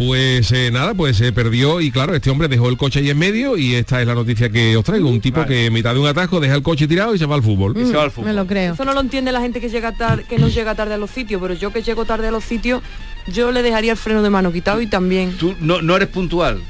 [0.00, 3.18] Pues eh, nada, pues se perdió y claro, este hombre dejó el coche ahí en
[3.18, 5.10] medio y esta es la noticia que os traigo.
[5.10, 7.34] Un tipo que en mitad de un atasco deja el coche tirado y se va
[7.34, 7.76] al fútbol.
[7.76, 8.72] Y se va al Me lo creo.
[8.72, 11.10] Eso no lo entiende la gente que llega tarde, que no llega tarde a los
[11.10, 12.82] sitios, pero yo que llego tarde a los sitios,
[13.26, 15.36] yo le dejaría el freno de mano quitado y también.
[15.36, 16.62] Tú no, no eres puntual.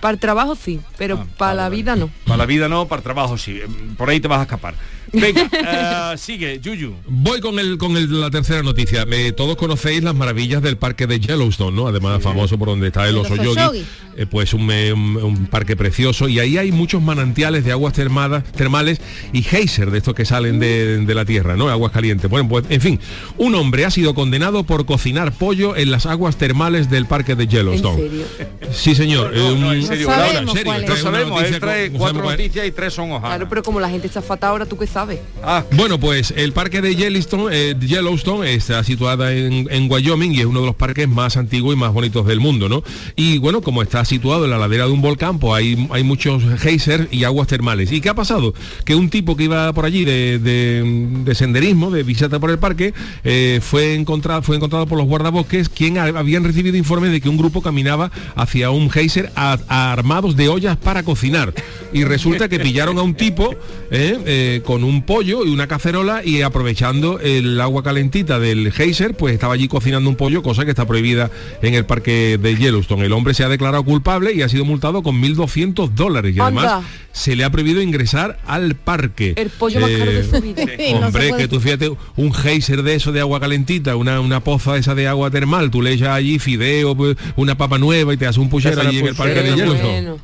[0.00, 1.76] Para el trabajo sí, pero Ah, para vale, la vale.
[1.76, 2.10] vida no.
[2.24, 3.58] Para la vida no, para el trabajo sí.
[3.96, 4.74] Por ahí te vas a escapar.
[5.12, 5.42] Venga,
[6.14, 6.94] eh, sigue, Yuyu.
[7.08, 9.04] Voy con el con el- la tercera noticia.
[9.36, 11.88] Todos conocéis las maravillas del parque de Yellowstone, ¿no?
[11.88, 13.56] Además famoso por donde está el oso yogi.
[13.58, 13.84] yogi.
[14.16, 17.92] Eh, pues un, eh, un- un parque precioso y ahí hay muchos manantiales de aguas
[17.92, 19.00] termadas, termales
[19.32, 21.68] y geyser de estos que salen de, de la tierra, ¿no?
[21.68, 22.30] Aguas calientes.
[22.30, 23.00] Bueno, pues en fin,
[23.36, 27.44] un hombre ha sido condenado por cocinar pollo en las aguas termales del parque de
[27.44, 27.96] En Yellowstone.
[28.02, 28.24] serio.
[28.72, 29.32] Sí, señor.
[29.34, 31.00] Eh, un, serio, No Laura, sabemos en serio, cuál no es.
[31.00, 33.30] sabemos, Una él noticia trae con- cuatro sabemos cuál- noticias y tres son hojanas.
[33.30, 35.18] Claro, pero como la gente está fatal ahora, ¿tú qué sabes?
[35.42, 40.40] Ah, Bueno, pues el parque de Yellowstone, eh, Yellowstone está situada en, en Wyoming y
[40.40, 42.82] es uno de los parques más antiguos y más bonitos del mundo, ¿no?
[43.16, 46.42] Y bueno, como está situado en la ladera de un volcán, pues hay, hay muchos
[46.60, 47.92] geysers y aguas termales.
[47.92, 48.54] ¿Y qué ha pasado?
[48.84, 52.58] Que un tipo que iba por allí de, de- de senderismo, de visita por el
[52.58, 52.92] parque,
[53.24, 57.28] eh, fue, encontrado, fue encontrado por los guardabosques, quien ha- habían recibido informes de que
[57.28, 61.52] un grupo caminaba hacia un geyser a- a- armados de ollas para cocinar.
[61.92, 63.54] Y resulta que pillaron a un tipo
[63.90, 69.16] eh, eh, con un pollo y una cacerola y aprovechando el agua calentita del geyser,
[69.16, 71.30] pues estaba allí cocinando un pollo, cosa que está prohibida
[71.62, 73.04] en el parque de Yellowstone.
[73.06, 76.64] El hombre se ha declarado culpable y ha sido multado con 1.200 dólares y además
[76.64, 76.88] Anda.
[77.12, 79.34] se le ha prohibido ingresar al parque.
[79.36, 80.64] El pollo más caro de su vida.
[81.00, 84.40] No se Hombre, que tú fíjate, un geyser de eso de agua calentita, una, una
[84.40, 88.16] poza esa de agua termal, tú le echas allí fideo, pues, una papa nueva y
[88.16, 90.18] te hace un puchero allí en el parque de puchera, Bueno.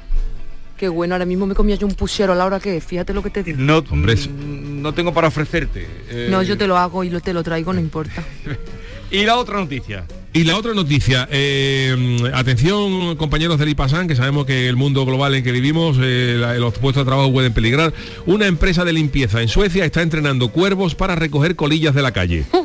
[0.76, 2.80] Qué bueno, ahora mismo me comía yo un puchero, Laura, ¿qué?
[2.82, 3.58] Fíjate lo que te digo.
[3.58, 5.86] no, Hombre, mm, no tengo para ofrecerte.
[6.10, 8.22] eh, No, yo te lo hago y lo, te lo traigo, no importa.
[9.08, 10.04] Y la otra noticia.
[10.32, 11.96] Y la otra noticia, eh,
[12.34, 16.54] atención compañeros del IPASAN, que sabemos que el mundo global en que vivimos, eh, la-
[16.54, 17.94] los puestos de trabajo pueden peligrar.
[18.26, 22.46] Una empresa de limpieza en Suecia está entrenando cuervos para recoger colillas de la calle.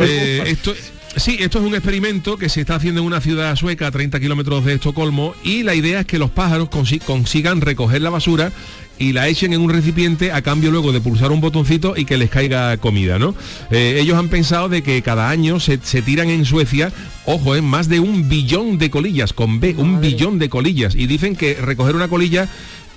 [0.00, 0.72] Eh, esto,
[1.16, 4.20] sí, esto es un experimento que se está haciendo en una ciudad sueca a 30
[4.20, 8.52] kilómetros de Estocolmo y la idea es que los pájaros consi- consigan recoger la basura
[8.98, 12.18] y la echen en un recipiente a cambio luego de pulsar un botoncito y que
[12.18, 13.34] les caiga comida, ¿no?
[13.70, 16.92] Eh, ellos han pensado de que cada año se, se tiran en Suecia,
[17.24, 20.94] ojo, en más de un billón de colillas, con B, un billón de colillas.
[20.96, 22.46] Y dicen que recoger una colilla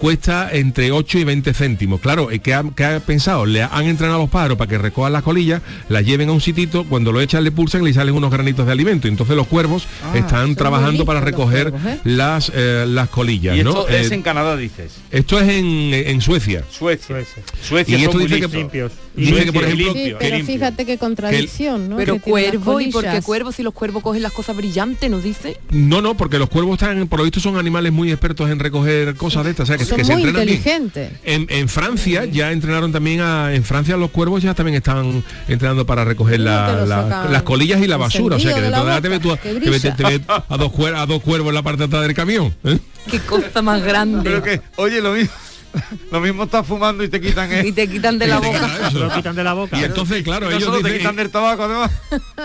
[0.04, 2.02] cuesta entre 8 y 20 céntimos.
[2.02, 3.46] Claro, eh, ¿qué ha, qué ha pensado?
[3.46, 6.42] Le han entrenado a los pájaros para que recojan las colillas, las lleven a un
[6.42, 9.08] sitito, cuando lo echan le pulsan y le salen unos granitos de alimento.
[9.08, 12.00] Entonces los cuervos están muy trabajando para recoger cuervos, ¿eh?
[12.04, 13.58] las, eh, las colillas.
[13.58, 13.70] Y ¿no?
[13.70, 14.92] esto es Eh, en Canadá, dices.
[15.10, 16.66] esto es en, en Suecia.
[16.70, 17.24] Suecia.
[17.62, 17.98] Suecia.
[17.98, 18.58] Y esto dice que-.
[18.58, 18.92] Limpios.
[19.16, 21.98] Dice que, por ejemplo, Sí, pero fíjate qué contradicción, ¿no?
[21.98, 23.52] Pero cuervo, ¿y por qué cuervo?
[23.52, 25.58] Si los cuervos cogen las cosas brillantes, ¿nos dice?
[25.70, 29.16] No, no, porque los cuervos están, por lo visto son animales muy expertos en recoger
[29.16, 31.12] cosas de estas, o sea, que, Son que se muy inteligentes.
[31.24, 35.86] En, en Francia ya entrenaron también a, en Francia los cuervos ya también están entrenando
[35.86, 36.86] para recoger la-
[37.32, 38.36] las colillas y la basura.
[38.36, 39.36] O sea que de de la la te ves tú
[39.96, 42.54] te ves a dos cuer- a dos cuervos en la parte de atrás del camión.
[42.64, 42.78] ¿eh?
[43.10, 44.22] Qué cosa más grande.
[44.24, 45.32] Pero que, oye, lo mismo,
[46.12, 47.74] lo mismo estás fumando y te quitan Y eh.
[47.74, 48.70] te quitan de la boca.
[49.16, 49.80] quitan de la boca.
[49.80, 51.92] Y entonces, claro, No ellos solo te dicen, quitan del tabaco, además.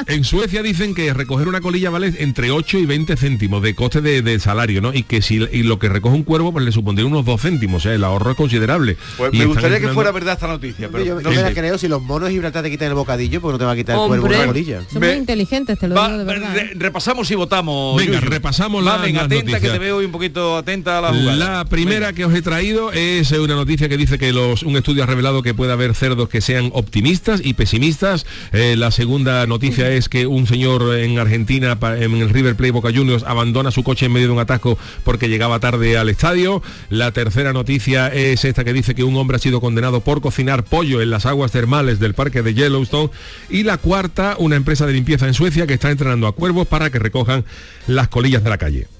[0.06, 4.00] en Suecia dicen que recoger una colilla vale entre 8 y 20 céntimos de coste
[4.00, 4.92] de, de salario, ¿no?
[4.94, 7.76] Y que si y lo que recoge un cuervo pues le supondría unos 2 céntimos,
[7.78, 8.96] o sea, el ahorro es considerable.
[9.16, 11.78] Pues Y me gustaría que fuera verdad esta noticia, pero yo no me la creo
[11.78, 13.94] si los monos de Gibraltar te quitan el bocadillo, porque no te va a quitar
[13.96, 14.20] el Hombre.
[14.20, 14.82] cuervo una colilla.
[14.92, 16.54] Son muy inteligentes, te lo Va, digo de verdad.
[16.54, 16.70] re- ¿eh?
[16.74, 17.96] repasamos y votamos.
[17.96, 18.30] Venga, Yuyu.
[18.30, 19.60] repasamos la- las atenta noticias.
[19.60, 21.36] que te veo hoy un poquito atenta a la jugada.
[21.36, 25.02] La primera que os he traído es una noticia que dice que los, un estudio
[25.02, 28.26] ha revelado que puede haber cerdos que sean optimistas y pesimistas.
[28.52, 32.90] Eh, la segunda noticia es que un señor en Argentina, en el River Plate Boca
[32.94, 36.62] Juniors, abandona su coche en medio de un atasco porque llegaba tarde al estadio.
[36.90, 40.62] La tercera noticia es esta que dice que un hombre ha sido condenado por cocinar
[40.62, 43.10] pollo en las aguas termales del parque de Yellowstone.
[43.50, 46.90] Y la cuarta, una empresa de limpieza en Suecia que está entrenando a cuervos para
[46.90, 47.44] que recojan
[47.88, 48.97] las colillas de la calle.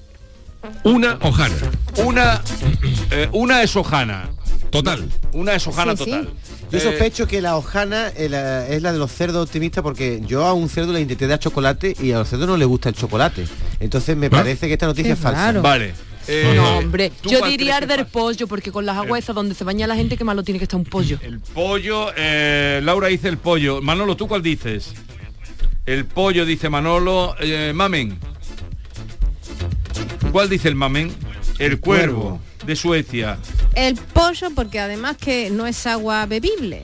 [0.83, 1.55] Una hojana.
[2.05, 2.41] Una,
[3.11, 4.29] eh, una es hojana.
[4.69, 5.07] Total.
[5.33, 6.11] Una es hojana Sí, sí.
[6.11, 6.29] total.
[6.71, 10.21] Yo Eh, sospecho que la hojana eh, la- es la de los cerdos optimistas porque
[10.27, 12.89] yo a un cerdo le intenté dar chocolate y a los cerdos no les gusta
[12.89, 13.45] el chocolate.
[13.79, 15.45] Entonces me parece que esta noticia Qué es falsa.
[15.47, 15.61] raro.
[15.63, 15.93] Vale.
[16.27, 17.11] Eh, No, hombre.
[17.21, 20.15] ¿tú Yo diría arder pollo, porque con las aguas esas donde se baña la gente,
[20.15, 21.17] que malo tiene que estar un pollo.
[21.23, 23.81] El pollo, eh, Laura dice el pollo.
[23.81, 24.93] Manolo, ¿tú cuál dices?
[25.87, 27.35] El pollo, dice Manolo.
[27.39, 28.19] Eh, mamen.
[30.31, 31.11] ¿Cuál dice el mamen?
[31.57, 33.39] El cuervo, de Suecia.
[33.73, 36.83] El pollo, porque además que no es agua bebible.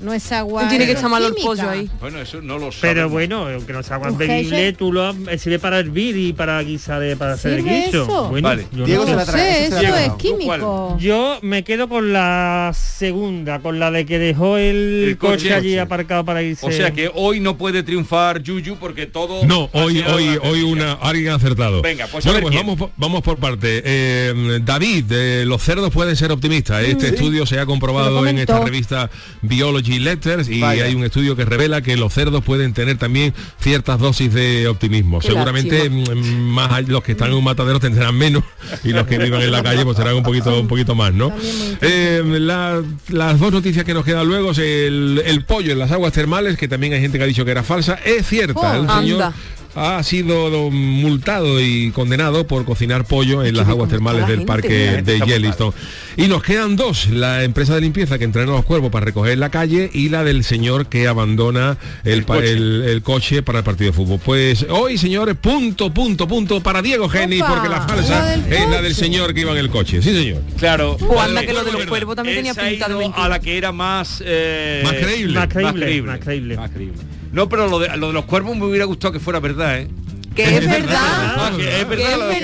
[0.00, 0.68] No es agua.
[0.68, 1.48] Tiene que es estar malo el química.
[1.48, 1.90] pollo ahí.
[2.00, 2.78] Bueno, eso no lo sé.
[2.82, 6.62] Pero bueno, aunque no sea agua bebible, tú lo eh, sirve para hervir y para
[6.62, 8.02] guisar, eh, para hacer el ¿Sirve guiso.
[8.04, 8.28] eso?
[8.28, 8.66] Bueno, Vale.
[8.72, 10.06] yo Diego no se No la trae, sé, ese se la eso trae.
[10.06, 10.96] es ¿Tú químico.
[11.00, 15.54] Yo me quedo con la segunda, con la de que dejó el, El coche, coche.
[15.54, 16.66] allí aparcado para irse.
[16.66, 19.44] O sea que hoy no puede triunfar Yuyu porque todo...
[19.46, 21.82] No, hoy, hoy, hoy una, alguien ha acertado.
[21.82, 22.66] Venga, pues a bueno, ver pues quién.
[22.66, 23.82] vamos, por- vamos por parte.
[23.84, 26.82] Eh, David, eh, los cerdos pueden ser optimistas.
[26.84, 29.10] Este estudio se ha comprobado en esta revista
[29.42, 30.84] Biology Letters y Vaya.
[30.84, 35.20] hay un estudio que revela que los cerdos pueden tener también ciertas dosis de optimismo.
[35.20, 38.42] Qué Seguramente mm, más los que están en un matadero tendrán menos
[38.82, 41.32] y los que vivan en la calle pues serán un poquito un poquito más, ¿no?
[41.80, 45.90] Eh, la- las dos noticias que nos quedan luego es el, el pollo en las
[45.92, 47.94] aguas termales, que también hay gente que ha dicho que era falsa.
[48.04, 49.34] Es cierta, Oh, el señor anda.
[49.76, 55.20] Ha sido multado y condenado por cocinar pollo en las aguas termales del parque de
[55.20, 55.72] Yellowstone.
[56.16, 59.36] Y nos quedan dos, la empresa de limpieza que entrena a los cuervos para recoger
[59.38, 63.64] la calle y la del señor que abandona el, pa- el- el coche para el
[63.64, 64.20] partido de fútbol.
[64.24, 68.80] Pues hoy, señores, punto, punto, punto para Diego Geni, Opa, porque la falsa es la
[68.80, 70.00] del señor que iba en el coche.
[70.02, 70.42] Sí, señor.
[70.58, 70.96] Claro.
[70.98, 73.00] Pues anda que lo de los cuervos también Él tenía se ha pinta de ido
[73.00, 73.24] mentira.
[73.24, 75.34] a la que era más eh, Más creíble.
[75.38, 76.56] Más creíble, más creíble.
[76.56, 76.98] Más creíble.
[77.34, 79.88] No, pero lo de, lo de los cuervos me hubiera gustado que fuera verdad, ¿eh?
[80.34, 81.52] Que es verdad.
[81.56, 82.36] Que es verdad, Que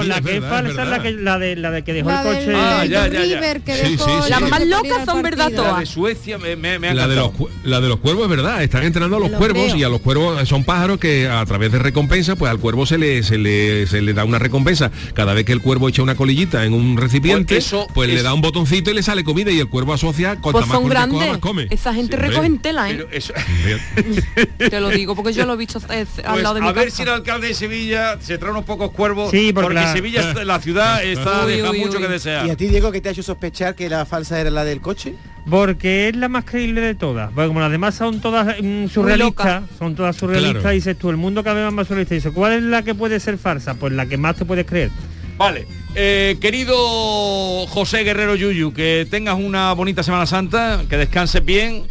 [0.00, 2.22] es la que es falsa es la, que, la, de, la de que dejó La
[2.22, 2.46] el coche.
[2.46, 3.36] del, Ah, ya, ya, ya.
[3.40, 4.24] River que Sí, dejó sí, sí.
[4.24, 5.78] el Las más locas son verdad La todas.
[5.80, 7.30] de Suecia me, me, me ha La de, los,
[7.64, 10.48] la de los cuervos es verdad, están entrenando a los cuervos y a los cuervos
[10.48, 14.00] son pájaros que a través de recompensa, pues al cuervo se le, se le, se
[14.00, 14.90] le da una recompensa.
[15.14, 18.16] Cada vez que el cuervo echa una colillita en un recipiente, Pues eso pues le
[18.16, 20.74] es- da un botoncito y le sale comida y el cuervo asocia cuanta Pues más
[20.74, 21.28] son coja, grandes.
[21.28, 21.66] más come.
[21.70, 22.28] Esa gente Sí, hombre.
[22.30, 23.06] recogen tela, ¿eh?
[23.12, 23.32] Eso,
[24.58, 26.72] Te lo digo porque yo lo he visto eh, al pues, lado de mi a
[26.72, 26.96] ver casa.
[26.96, 30.60] si alcalde de Sevilla se trae unos pocos cuervos, Sí, porque porque, la- Sevilla, la
[30.60, 32.02] ciudad, está Uy, deja uy, mucho uy.
[32.02, 32.46] que desear.
[32.46, 34.80] ¿Y a ti, Diego, que te ha hecho sospechar que la falsa era la del
[34.80, 35.14] coche?
[35.48, 37.30] Porque es la más creíble de todas.
[37.32, 40.72] Porque como las demás son todas mm, surrealistas, son todas surrealistas, Claro.
[40.72, 42.14] y dices tú, el mundo cada vez más surrealista.
[42.14, 43.74] Y dices, ¿cuál es la que puede ser falsa?
[43.74, 44.90] Pues la que más te puedes creer.
[45.38, 45.66] Vale.
[45.94, 51.84] Eh, querido José Guerrero Yuyu, que tengas una bonita Semana Santa, que descanses bien.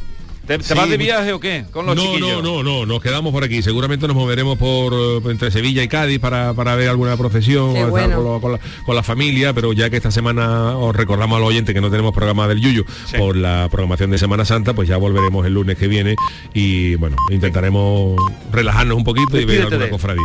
[0.48, 1.66] ¿Te, te Sí, vas de viaje o qué?
[1.72, 2.42] Con los no, chiquillos.
[2.42, 3.62] no, no, no, nos quedamos por aquí.
[3.62, 7.88] Seguramente nos moveremos por eh, entre Sevilla y Cádiz para, para ver alguna procesión o
[7.98, 11.36] estar con, lo- con la, con la familia, pero ya que esta semana os recordamos
[11.38, 13.18] a los oyentes que no tenemos programa del Yuyu Sí.
[13.18, 16.16] por la programación de Semana Santa, pues ya volveremos el lunes que viene
[16.54, 18.16] y bueno, intentaremos
[18.52, 20.24] relajarnos un poquito y ver alguna cofradía.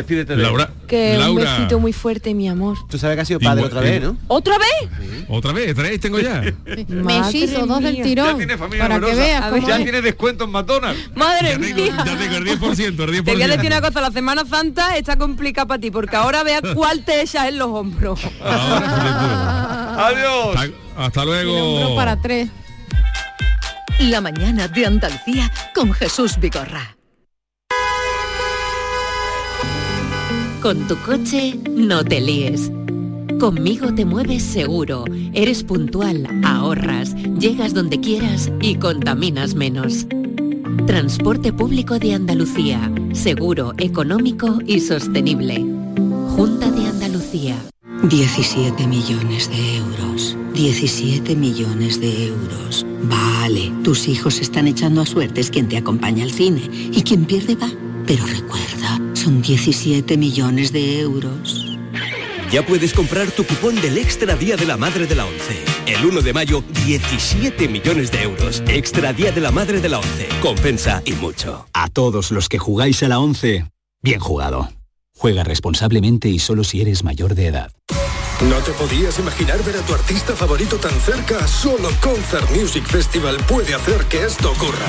[0.00, 2.76] Despídete de Laura, Que un Laura, besito muy fuerte, mi amor.
[2.88, 4.16] Tú sabes que ha sido padre Igual- otra vez, ¿no?
[4.28, 5.26] ¿Otra vez?
[5.28, 6.40] otra vez, tres tengo ya.
[6.88, 8.02] Mellizo, dos del mía.
[8.02, 8.36] Ya tirón.
[8.38, 9.22] tiene familia Para que numerosa.
[9.22, 9.82] veas A ver, cómo Ya es.
[9.84, 11.10] tiene descuento en McDonald's.
[11.14, 12.04] Madre ya tengo, mía.
[12.04, 13.24] ya tengo el 10%, el 10%.
[13.24, 16.42] Te voy a decir una cosa, la Semana Santa está complicada para ti, porque ahora
[16.42, 18.20] vea cuál te echas en los hombros.
[19.98, 20.56] Adiós.
[20.56, 20.70] hasta,
[21.04, 21.94] hasta luego.
[21.96, 22.48] para tres.
[24.00, 26.96] La mañana de Andalucía con Jesús Vigorra.
[30.62, 32.70] Con tu coche no te líes.
[33.38, 40.06] Conmigo te mueves seguro, eres puntual, ahorras, llegas donde quieras y contaminas menos.
[40.86, 45.64] Transporte público de Andalucía, seguro, económico y sostenible.
[46.36, 47.56] Junta de Andalucía.
[48.02, 50.36] 17 millones de euros.
[50.52, 52.84] 17 millones de euros.
[53.04, 57.54] Vale, tus hijos están echando a suertes quien te acompaña al cine y quien pierde
[57.54, 57.70] va.
[58.06, 61.78] Pero recuerda, son 17 millones de euros.
[62.50, 65.62] Ya puedes comprar tu cupón del Extra Día de la Madre de la ONCE.
[65.86, 68.62] El 1 de mayo, 17 millones de euros.
[68.66, 70.26] Extra Día de la Madre de la ONCE.
[70.40, 71.66] Compensa y mucho.
[71.74, 73.66] A todos los que jugáis a la 11,
[74.02, 74.70] bien jugado.
[75.18, 77.72] Juega responsablemente y solo si eres mayor de edad.
[78.48, 81.46] ¿No te podías imaginar ver a tu artista favorito tan cerca?
[81.46, 84.86] Solo Concert Music Festival puede hacer que esto ocurra.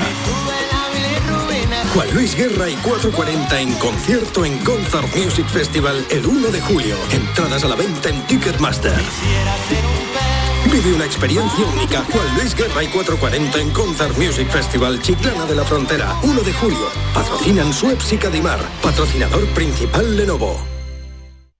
[1.94, 6.96] Juan Luis Guerra y 440 en concierto en Concert Music Festival el 1 de julio.
[7.10, 8.92] Entradas a la venta en Ticketmaster.
[10.70, 12.04] Vive una experiencia única.
[12.10, 16.52] Juan Luis Guerra y 440 en Concert Music Festival Chiclana de la Frontera, 1 de
[16.54, 16.88] julio.
[17.14, 18.60] Patrocinan Suez y Cadimar.
[18.82, 20.71] Patrocinador principal Lenovo.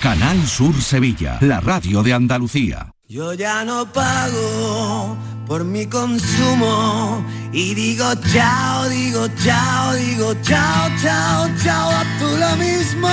[0.00, 2.92] Canal Sur Sevilla, la radio de Andalucía.
[3.08, 11.48] Yo ya no pago por mi consumo y digo chao, digo chao, digo chao, chao,
[11.62, 13.08] chao, a tú lo mismo.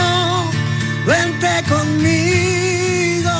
[1.05, 2.82] Vente conmigo,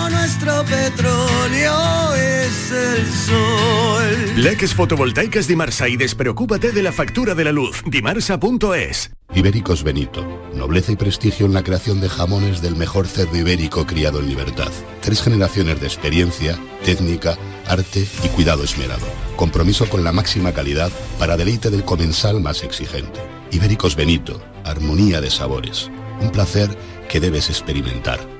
[0.10, 4.34] nuestro petróleo es el sol.
[4.36, 7.84] Leques fotovoltaicas Dimarsa y despreocúpate de la factura de la luz.
[7.86, 9.12] Dimarsa.es.
[9.36, 10.26] Ibéricos Benito.
[10.56, 14.72] Nobleza y prestigio en la creación de jamones del mejor cerdo ibérico criado en libertad.
[15.02, 17.38] Tres generaciones de experiencia, técnica,
[17.68, 19.06] arte y cuidado esmerado.
[19.36, 23.20] Compromiso con la máxima calidad para deleite del comensal más exigente.
[23.52, 24.42] Ibéricos Benito.
[24.64, 25.90] Armonía de sabores.
[26.22, 26.70] Un placer
[27.10, 28.33] que debes experimentar.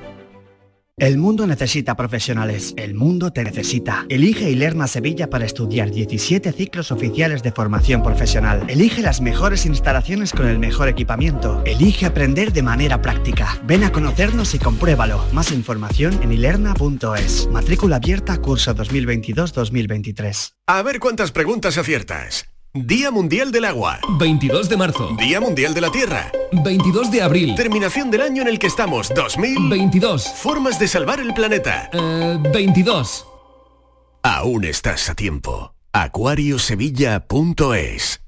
[0.96, 2.72] El mundo necesita profesionales.
[2.76, 4.06] El mundo te necesita.
[4.08, 8.64] Elige Ilerna Sevilla para estudiar 17 ciclos oficiales de formación profesional.
[8.68, 11.64] Elige las mejores instalaciones con el mejor equipamiento.
[11.66, 13.60] Elige aprender de manera práctica.
[13.64, 15.24] Ven a conocernos y compruébalo.
[15.32, 17.48] Más información en ilerna.es.
[17.48, 20.52] Matrícula abierta curso 2022-2023.
[20.68, 22.53] A ver cuántas preguntas aciertas.
[22.76, 24.00] Día Mundial del Agua.
[24.18, 25.14] 22 de marzo.
[25.16, 26.32] Día Mundial de la Tierra.
[26.64, 27.54] 22 de abril.
[27.54, 29.14] Terminación del año en el que estamos.
[29.14, 30.26] 2022.
[30.26, 31.88] Formas de salvar el planeta.
[32.52, 33.28] 22.
[34.24, 35.72] Aún estás a tiempo.
[35.92, 38.20] Acuariosevilla.es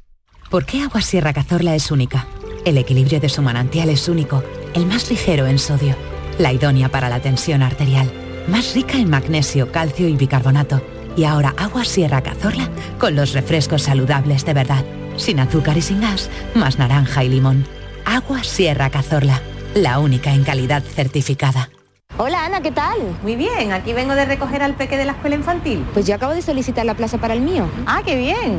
[0.48, 2.28] ¿Por qué Agua Sierra Cazorla es única?
[2.64, 5.96] El equilibrio de su manantial es único, el más ligero en sodio,
[6.38, 8.08] la idónea para la tensión arterial,
[8.46, 10.80] más rica en magnesio, calcio y bicarbonato.
[11.16, 14.84] Y ahora Agua Sierra Cazorla con los refrescos saludables de verdad,
[15.16, 17.66] sin azúcar y sin gas, más naranja y limón.
[18.04, 19.40] Agua Sierra Cazorla,
[19.74, 21.70] la única en calidad certificada.
[22.18, 22.98] Hola Ana, ¿qué tal?
[23.22, 25.84] Muy bien, aquí vengo de recoger al peque de la escuela infantil.
[25.92, 27.66] Pues yo acabo de solicitar la plaza para el mío.
[27.86, 28.58] Ah, qué bien.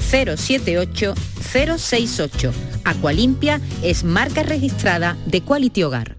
[0.00, 1.14] 078
[1.52, 2.52] 068.
[2.84, 6.16] Aqualimpia es marca registrada de Quality Hogar.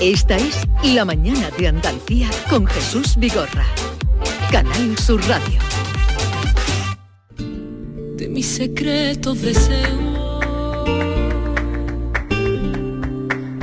[0.00, 3.66] Esta es La Mañana de Andalucía con Jesús Vigorra.
[4.50, 5.58] Canal Sur Radio.
[8.18, 10.84] de mis secretos deseos,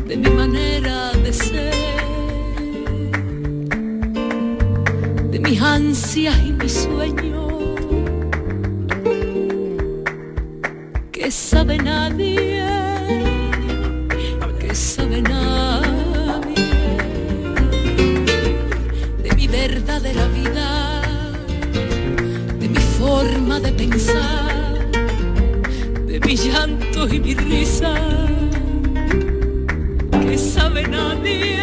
[0.08, 1.74] de mi manera de ser,
[5.30, 7.45] de mis ansias y mis sueños,
[11.78, 12.64] nadie,
[14.60, 16.56] que sabe nadie,
[19.24, 20.96] de mi verdadera vida
[22.60, 24.90] de mi forma de pensar,
[26.08, 27.94] de mi llanto y mi risa,
[30.24, 31.55] que sabe nadie,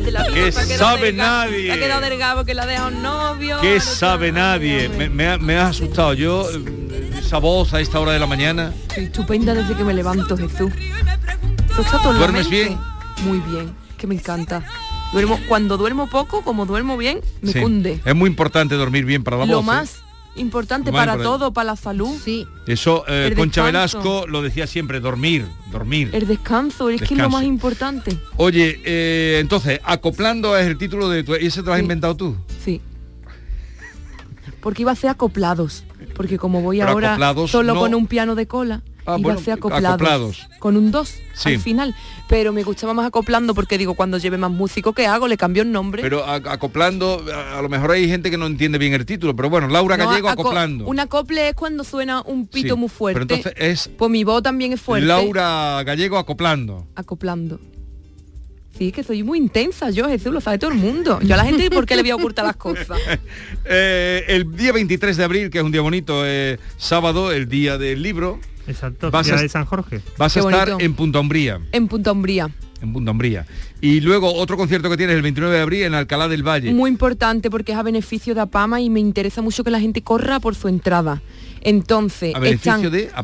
[0.00, 1.64] de la quedado sabe nadie.
[1.66, 3.58] que Ha quedado del Gabo que la deja un novio.
[3.60, 4.88] ¿Qué sabe nadie?
[4.88, 6.14] Me, me ha- me asustado.
[6.14, 8.72] Yo, eh, esa voz a esta hora de la mañana.
[8.88, 10.72] Estoy estupenda desde que me levanto, Jesús.
[12.18, 12.78] ¿Duermes bien?
[13.24, 14.62] Muy bien, que me encanta.
[15.12, 17.60] Duermo, cuando duermo poco, como duermo bien, me Sí.
[17.60, 18.00] cunde.
[18.04, 19.64] Es muy importante dormir bien para la Lo voz.
[19.64, 19.66] ¿eh?
[19.66, 19.96] más
[20.36, 21.24] importante para importante.
[21.38, 22.16] todo, para la salud.
[22.24, 22.46] Sí.
[22.66, 23.98] Eso, eh, Concha descanso.
[23.98, 26.10] Velasco lo decía siempre, dormir, dormir.
[26.12, 28.16] El descanso, es que es lo más importante.
[28.36, 31.34] Oye, eh, entonces, acoplando es el título de tu...
[31.34, 31.82] ¿Y ese te lo has Sí.
[31.84, 32.36] inventado tú?
[32.64, 32.80] Sí.
[34.60, 35.84] Porque iba a ser acoplados.
[36.14, 37.16] Porque como voy Pero ahora
[37.48, 40.48] solo no- con un piano de cola, Ah, Iba bueno, a ser acoplados, acoplados.
[40.60, 41.48] con un 2 Sí.
[41.54, 41.94] al final.
[42.28, 45.26] Pero me gustaba más acoplando porque digo, cuando lleve más músico, ¿qué hago?
[45.26, 46.02] Le cambio el nombre.
[46.02, 49.34] Pero a- acoplando, a, a lo mejor hay gente que no entiende bien el título,
[49.34, 50.86] pero bueno, Laura No, Gallego aco- acoplando.
[50.86, 53.26] Un acople es cuando suena un pito Sí, muy fuerte.
[53.26, 53.54] Pero entonces
[53.88, 55.06] es Pues mi voz también es fuerte.
[55.06, 56.86] Laura Gallego acoplando.
[56.94, 57.58] Acoplando.
[58.78, 61.20] Sí, que soy muy intensa, yo, Jesús, lo sabe todo el mundo.
[61.20, 62.98] Yo a la gente, ¿por qué le voy a ocultar las cosas?
[63.64, 67.78] Eh, el día 23 de abril, que es un día bonito, eh, sábado, el día
[67.78, 68.40] del libro.
[68.66, 70.00] Exacto, vas a, de San Jorge.
[70.18, 70.84] Vas a estar bonito.
[70.84, 71.60] en Punta Umbría.
[71.72, 72.50] En Punta Umbría.
[72.80, 73.46] En Punta Umbría.
[73.80, 76.72] Y luego otro concierto que tienes el 29 de abril en Alcalá del Valle.
[76.72, 80.02] Muy importante porque es a beneficio de APAMA y me interesa mucho que la gente
[80.02, 81.22] corra por su entrada.
[81.64, 82.34] Entonces,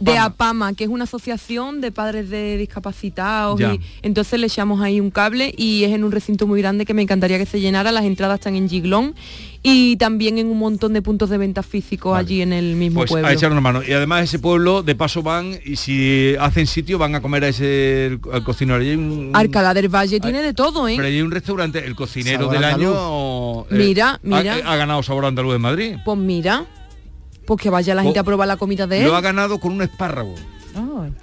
[0.00, 0.72] de APAMA.
[0.74, 3.74] Que es una asociación de padres de discapacitados Ya.
[3.74, 6.94] y entonces le echamos ahí un cable y es en un recinto muy grande que
[6.94, 9.14] me encantaría que se llenara, las entradas están en Giglón
[9.62, 13.10] y también en un montón de puntos de venta físicos allí en el mismo Pues
[13.10, 13.26] pueblo.
[13.28, 13.82] a echar una mano.
[13.86, 17.48] Y además ese pueblo de paso van y si hacen sitio van a comer a
[17.48, 18.78] ese al cocinero.
[18.80, 20.94] Allí un- Alcalá del Valle tiene de todo, ¿eh?
[20.96, 22.96] Pero allí hay un restaurante, el cocinero Sabor del andaluz.
[22.96, 23.60] año.
[23.62, 24.54] eh, Mira, ha- mira.
[24.64, 25.96] Ha, ganado sabor andaluz en Madrid.
[26.04, 26.64] Pues mira,
[27.48, 29.06] pues que vaya la gente a probar la comida de él.
[29.06, 30.34] Lo ha ganado con un espárrago.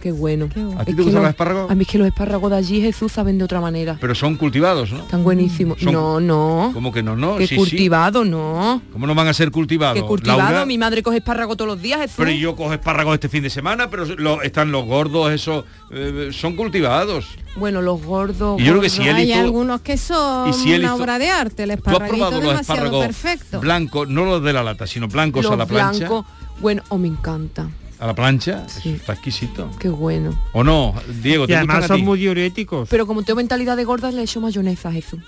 [0.01, 0.45] Qué bueno.
[0.45, 1.71] ¿A ti Es te que gustan los espárragos?
[1.71, 3.97] A mí es que los espárragos de allí Jesús saben de otra manera.
[3.99, 4.99] Pero son cultivados, ¿no?
[4.99, 5.79] Están buenísimos.
[5.79, 6.71] Son- No, no.
[6.73, 7.15] ¿Cómo que no?
[7.15, 7.55] No, que sí, sí.
[7.55, 8.81] cultivado, no.
[8.91, 9.95] ¿Cómo no van a ser cultivados?
[10.01, 10.65] Que cultivado, Laura?
[10.65, 12.15] mi madre coge espárrago todos los días, Jesús.
[12.17, 16.29] Pero yo cojo espárragos este fin de semana, pero lo- están los gordos, esos eh,
[16.31, 17.25] son cultivados.
[17.55, 18.59] Bueno, los gordos.
[18.59, 21.01] Y yo creo que si Hay hizo- algunos que son y si él una hizo-
[21.03, 23.59] obra de arte, el ¿Tú has esparraguito probado los demasiado espárragos perfecto.
[23.61, 25.99] blancos, no los de la lata, sino blancos los a la plancha?
[26.09, 26.25] blancos.
[26.59, 27.69] Bueno, oh, me encanta.
[27.99, 29.69] A la plancha, está exquisito.
[29.79, 30.37] Qué bueno.
[30.53, 30.93] ¿O no?
[31.21, 32.03] Diego, Y ¿te además gustan a son ti?
[32.03, 32.89] muy diuréticos.
[32.89, 35.21] Pero como tengo mentalidad de gordas, le echo mayonesa a Jesús.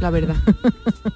[0.00, 0.36] La verdad.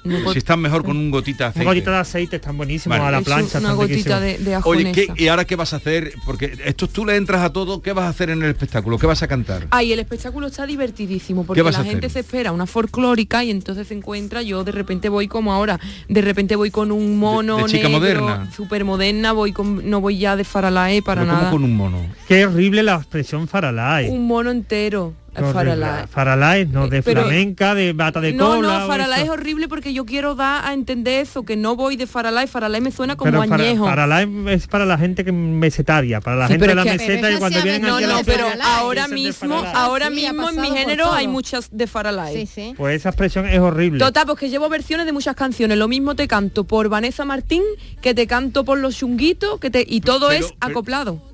[0.04, 1.64] No Si están mejor con un gotita de Un aceite.
[1.64, 3.08] gotita de aceite están buenísimos Vale.
[3.16, 3.58] a la plancha.
[3.58, 5.14] una gotita de, de Oye, ¿qué- ajonesa.
[5.16, 6.12] ¿y ahora qué vas a hacer?
[6.26, 8.98] Porque esto tú le entras a todo, ¿qué vas a hacer en el espectáculo?
[8.98, 9.66] ¿Qué vas a cantar?
[9.70, 12.10] Ay, el espectáculo está divertidísimo porque la a gente hacer?
[12.10, 16.20] se espera una folclórica y entonces se encuentra, yo de repente voy como ahora, de
[16.20, 18.50] repente voy con un mono De- de chica negro, moderna.
[18.54, 21.50] súper moderna, voy con, no voy ya de faralae para Pero ¿cómo nada.
[21.50, 21.98] con un mono?
[22.28, 24.10] Qué horrible la expresión faralae.
[24.10, 28.78] Un mono entero, Faralae, no, de Pero- flamenca, de bata de No, cola.
[28.80, 31.96] no, o faralae es horrible porque yo quiero dar a entender eso, que no voy
[31.96, 33.84] de faralae, faralae me suena como Pero para, añejo.
[33.84, 36.98] faralae es para la gente que mesetaria, para la Sí, gente de la es que-
[36.98, 40.32] meseta y cuando vienen no, aquí a no, la pero ahora mismo, ahora Sí, ha
[40.32, 42.34] mismo en mi género hay muchas de faralae.
[42.34, 42.74] Sí, sí.
[42.76, 43.98] Pues esa expresión es horrible.
[43.98, 45.78] Total, pues que llevo versiones de muchas canciones.
[45.78, 47.62] Lo mismo te canto por Vanessa Martín,
[48.00, 51.33] que te canto por los chunguitos, que te y todo Pero- es pero- acoplado.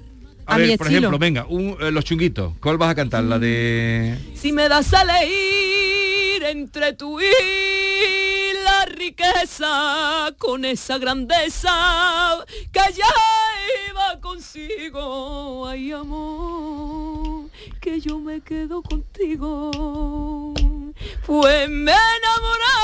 [0.50, 0.98] A, A, ver, mi por estilo.
[1.08, 2.52] ejemplo, venga, un- eh, los chunguitos.
[2.60, 3.22] ¿Cuál vas a cantar?
[3.24, 4.18] La de...
[4.34, 7.24] Si me das a elegir entre tú y
[8.64, 13.06] la riqueza, con esa grandeza que ya
[13.90, 17.48] iba consigo, ay amor,
[17.80, 20.52] que yo me quedo contigo.
[21.26, 22.80] Pues me he enamorado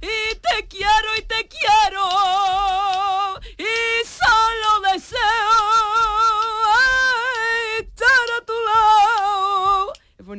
[0.00, 2.04] y te quiero y te quiero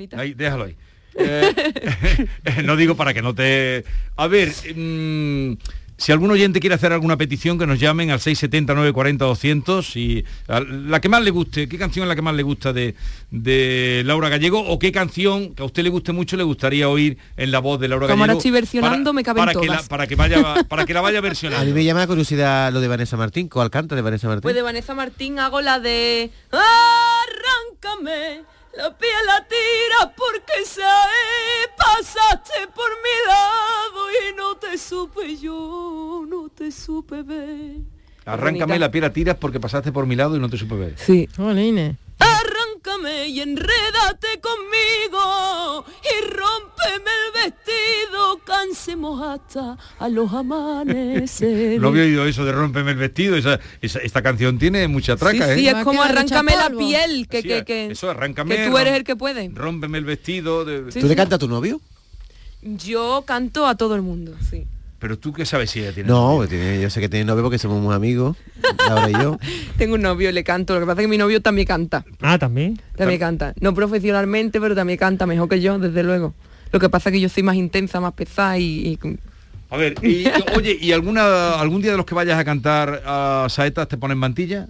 [0.02, 0.20] bonita.
[0.20, 0.76] Ahí, déjalo ahí.
[2.44, 3.84] Eh, no digo para que no te...
[4.16, 5.54] A ver, mm,
[5.98, 10.26] si algún oyente quiere hacer alguna petición, que nos llamen al 670 940 200 y
[10.48, 12.96] la que más le guste, ¿qué canción es la que más le gusta de,
[13.30, 17.20] de Laura Gallego o qué canción que a usted le guste mucho le gustaría oír
[17.38, 18.40] en la voz de Laura Como Gallego?
[18.40, 21.22] estoy versionando, me caben para que, la, para, que vaya, para que la vaya A
[21.22, 21.76] mí versionando.
[21.76, 23.48] me llama la curiosidad lo de Vanessa Martín.
[23.48, 24.42] ¿Cuál canta de Vanessa Martín?
[24.42, 28.42] Pues de Vanessa Martín hago la de Arráncame
[28.76, 30.82] la piel la tira porque se
[31.78, 37.78] pasaste por mi lado y no te supe yo, no te supe ver.
[38.26, 40.94] Arráncame la piel a tiras porque pasaste por mi lado y no te supe ver.
[40.98, 41.28] Sí.
[42.84, 51.80] Y enrédate conmigo y rómpeme el vestido, cansemos hasta a los amaneceres.
[51.82, 53.36] No había oído eso de Rómpeme el vestido.
[53.38, 55.74] Esa, esa- esta canción tiene mucha traca, sí, sí, ¿eh?
[55.78, 59.04] es como arráncame la piel, que, Sí, que, que, eso, arráncame, que tú eres el
[59.04, 59.50] que puede.
[59.54, 60.66] Rómpeme el vestido.
[60.66, 61.16] de- Sí, ¿Tú le sí.
[61.18, 61.80] cantas a tu novio?
[62.64, 64.66] Yo canto a todo el mundo, sí.
[65.02, 67.58] Pero tú qué sabes si ella tiene No, tiene- yo sé que tiene novio porque
[67.58, 68.38] somos muy amigos,
[68.88, 69.38] Laura y yo.
[69.78, 70.76] Tengo un novio, le canto.
[70.76, 72.06] Lo que pasa es que mi novio también canta.
[72.22, 72.80] Ah, también.
[72.96, 73.54] También canta.
[73.60, 76.36] No profesionalmente, pero también canta mejor que yo, desde luego.
[76.72, 78.98] Lo que pasa es que yo soy más intensa, más pesada y...
[79.04, 79.18] y-
[79.72, 80.26] A ver, y,
[80.56, 84.20] oye, ¿y alguna algún día de los que vayas a cantar a saetas te ponen
[84.20, 84.68] mantilla?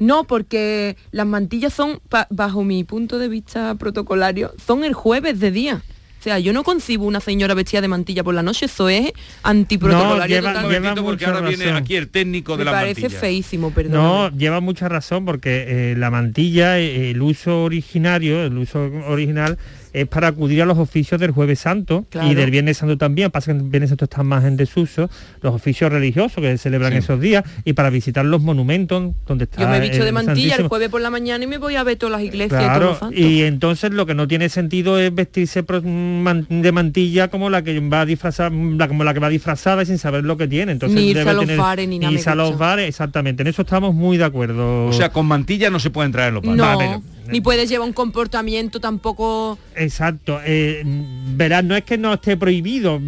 [0.00, 2.00] No, porque las mantillas son,
[2.30, 5.82] bajo mi punto de vista protocolario, son el jueves de día.
[6.20, 9.10] O sea, yo no concibo una señora vestida de mantilla por la noche, eso es
[9.42, 10.66] antiprotocolario lleva- total.
[10.66, 13.20] Un momentito, porque ahora viene aquí el técnico de Me la parece mantilla.
[13.20, 13.92] feísimo, perdón.
[13.94, 19.56] No, lleva mucha razón porque eh, la mantilla, eh, el uso originario, el uso original
[19.92, 22.28] es para acudir a los oficios del Jueves Santo Claro.
[22.30, 25.10] y del Viernes Santo también, pasa que el Viernes Santo están más en desuso,
[25.42, 26.98] los oficios religiosos que se celebran Sí.
[26.98, 30.56] esos días y para visitar los monumentos donde está Yo me he visto de mantilla
[30.56, 32.76] el jueves por la mañana y me voy a ver todas las iglesias y todos
[32.76, 33.18] Claro, los santos.
[33.18, 38.04] y entonces lo que no tiene sentido es vestirse de mantilla como la que va
[38.06, 38.50] disfrazada,
[38.88, 40.72] como la que va disfrazada y sin saber lo que tiene.
[40.72, 43.42] Entonces Ni irse debe a los tener- bares ni nada irse a los bares, exactamente.
[43.42, 44.86] En eso estamos muy de acuerdo.
[44.86, 46.90] O sea, con mantilla no se pueden traer en los bares.
[46.90, 49.58] No, ni puedes llevar un comportamiento tampoco...
[49.76, 50.40] Exacto.
[50.44, 50.82] eh,
[51.36, 53.00] verás, no es que no esté prohibido.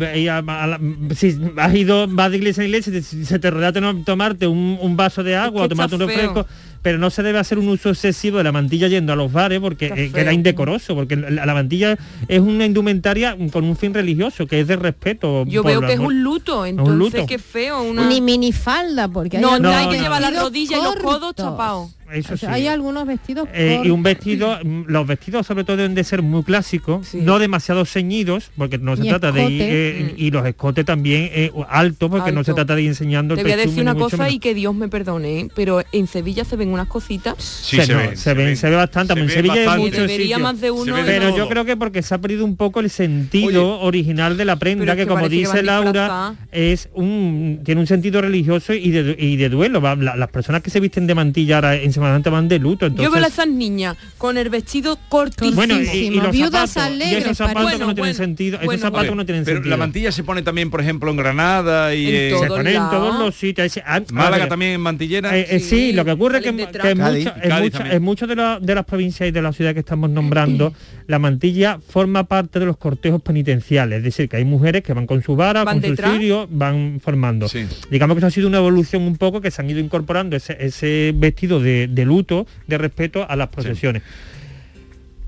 [1.15, 4.97] si has ido, vas de iglesia en iglesia, se te relata no tomarte un, un
[4.97, 6.09] vaso de agua que o tomarte un feo.
[6.09, 6.47] refresco,
[6.83, 9.61] pero no se debe hacer un uso excesivo de la mantilla yendo a los bares
[9.61, 10.33] porque eh, feo.
[10.33, 11.97] indecoroso, porque la, la mantilla
[12.29, 15.45] es una indumentaria con un fin religioso, que es de respeto.
[15.47, 17.27] Yo por veo la- que es un luto, entonces luto.
[17.27, 17.83] qué feo.
[17.83, 18.07] Una...
[18.09, 21.91] Ni minifalda, porque No, hay no, hay que llevar las rodillas y los codos tapados.
[22.13, 22.55] Eso O sea, sí.
[22.55, 26.23] hay algunos vestidos Eh, y un vestido, mm, los vestidos sobre todo deben de ser
[26.23, 30.47] muy clásicos, no demasiado ceñidos, porque no se Y trata de ir, eh, y los
[30.47, 33.57] escotes también eh, altos, porque no se trata de ir enseñando el Te voy a
[33.57, 34.33] decir una cosa menos.
[34.35, 35.49] y que Dios me perdone, ¿eh?
[35.55, 37.35] pero en Sevilla se ven unas cositas.
[37.43, 39.15] Sí, se, no, ven, se, ven, se ve bastante.
[39.15, 39.81] Se en ve Sevilla hay bastante.
[39.91, 40.41] muchos Debería sitios.
[40.41, 42.81] más de uno ve y Pero yo creo que porque se ha perdido un poco
[42.81, 47.81] el sentido original de la prenda, que, que como que dice Laura, es un tiene
[47.81, 49.81] un sentido religioso y de, y de duelo.
[49.81, 52.59] Va, la- las personas que se visten de mantilla ahora en Semana Santa van de
[52.59, 52.87] luto.
[52.87, 55.55] Entonces, Yo veo a esas niñas con el vestido cortísimo.
[55.57, 58.59] bueno, y, y los Viudas zapatos, y alegres, esos zapatos que no tienen Bueno, sentido,
[58.59, 59.71] bueno, esos zapatos no tienen pero sentido.
[59.71, 62.71] la mantilla se pone también, por ejemplo, en Granada y En en, se todos pone
[62.75, 63.79] en todos los sitios.
[63.87, 65.37] Ah, Málaga ver, también en mantillera.
[65.39, 68.75] Eh, eh, sí, Sí, lo que ocurre es que, que en, muchas de, la- de
[68.75, 70.73] las provincias y de las ciudades que estamos nombrando,
[71.07, 73.99] la mantilla forma parte de los cortejos penitenciales.
[73.99, 77.01] Es decir, que hay mujeres que van con su vara, ¿Van con su cirio, van
[77.03, 77.49] formando.
[77.49, 77.67] Sí.
[77.91, 80.57] Digamos que eso ha sido una evolución un poco que se han ido incorporando ese,
[80.61, 84.03] ese vestido de, de luto, de respeto a las procesiones.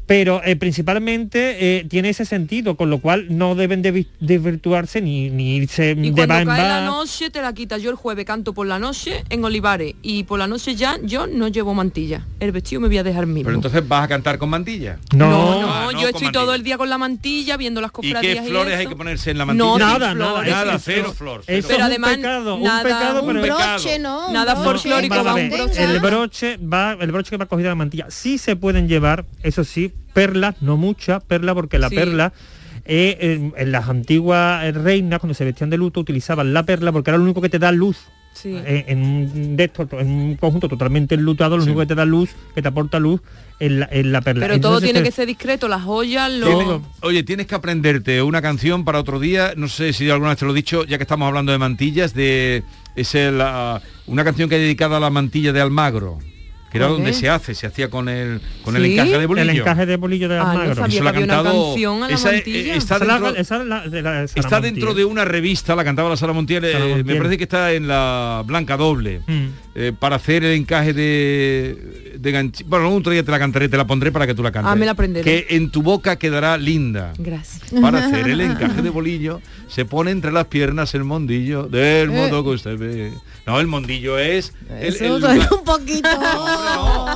[0.07, 5.01] Pero eh, principalmente eh, tiene ese sentido, con lo cual no deben de vi- desvirtuarse
[5.01, 7.79] ni, ni irse Y de cuando va en cae la noche te la quita.
[7.79, 11.27] Yo el jueves canto por la noche en Olivares y por la noche ya yo
[11.27, 12.27] no llevo mantilla.
[12.41, 13.45] El vestido me voy a dejar mismo.
[13.47, 14.99] Pero entonces vas a cantar con mantilla.
[15.15, 16.33] No, no, no, Ah, no, yo estoy mantilla.
[16.33, 18.91] todo el día con la mantilla viendo las ¿Y cofradías qué flores hay eso.
[18.91, 19.65] que ponerse en la mantilla?
[19.69, 20.51] No, Nada, nada, flores.
[20.53, 21.41] Nada, eso- cero flor.
[21.47, 23.73] Eso cero es Pero un además, pecado, nada, un pecado, un pero Un pecado.
[23.81, 24.33] broche, ¿no?
[24.33, 25.83] Nada broche folclórico, va un broche.
[25.85, 29.65] el broche va, el broche que va cogido la mantilla, sí se pueden llevar, eso
[29.65, 31.97] sí, perlas, no muchas perlas, porque la Sí.
[31.97, 32.33] perla
[32.87, 36.93] eh, en, en las antiguas eh, reinas cuando se vestían de luto utilizaban la perla
[36.93, 37.97] porque era lo único que te da luz.
[38.35, 38.53] Sí.
[38.53, 42.31] Eh, en, un de en un conjunto totalmente enlutado, lo único que te da luz,
[42.55, 43.21] que te aporta luz,
[43.61, 44.47] es la, es la perla.
[44.47, 48.85] Pero todo tiene que ser discreto, las joyas, digo, Oye, tienes que aprenderte una canción
[48.85, 51.29] para otro día, no sé si alguna vez te lo he dicho, ya que estamos
[51.29, 52.65] hablando de mantillas, de
[52.97, 56.19] es el, ah, una canción que hay dedicada a la mantilla de Almagro,
[56.75, 59.49] que era ¿Cuál donde se hace, se hacía con el con el encaje de bolillo.
[59.53, 60.73] el encaje de bolillo de Ah, Almagro.
[60.87, 62.43] Eso la ha cantado- canción a la esa, eh,
[62.75, 64.63] está dentro- esa es la de la Sara Está Montiel.
[64.75, 67.87] dentro de una revista, la cantaba la Sara Montiel, eh, me parece que está en
[67.87, 69.47] la Blanca Doble, Mm.
[69.77, 73.77] Eh, para hacer el encaje de, de ganchi- Bueno, otro día te la cantaré, te
[73.77, 74.71] la pondré para que tú la cantes.
[74.73, 75.25] Ah, me la aprenderé.
[75.47, 77.13] Que en tu boca quedará linda.
[77.19, 77.63] Gracias.
[77.81, 82.13] Para hacer el encaje de bolillo, se pone entre las piernas el mondillo del Eh.
[82.13, 83.13] modo que usted ve.
[83.47, 84.55] No, el mondillo es...
[84.71, 86.09] El, Eso el- suena un poquito.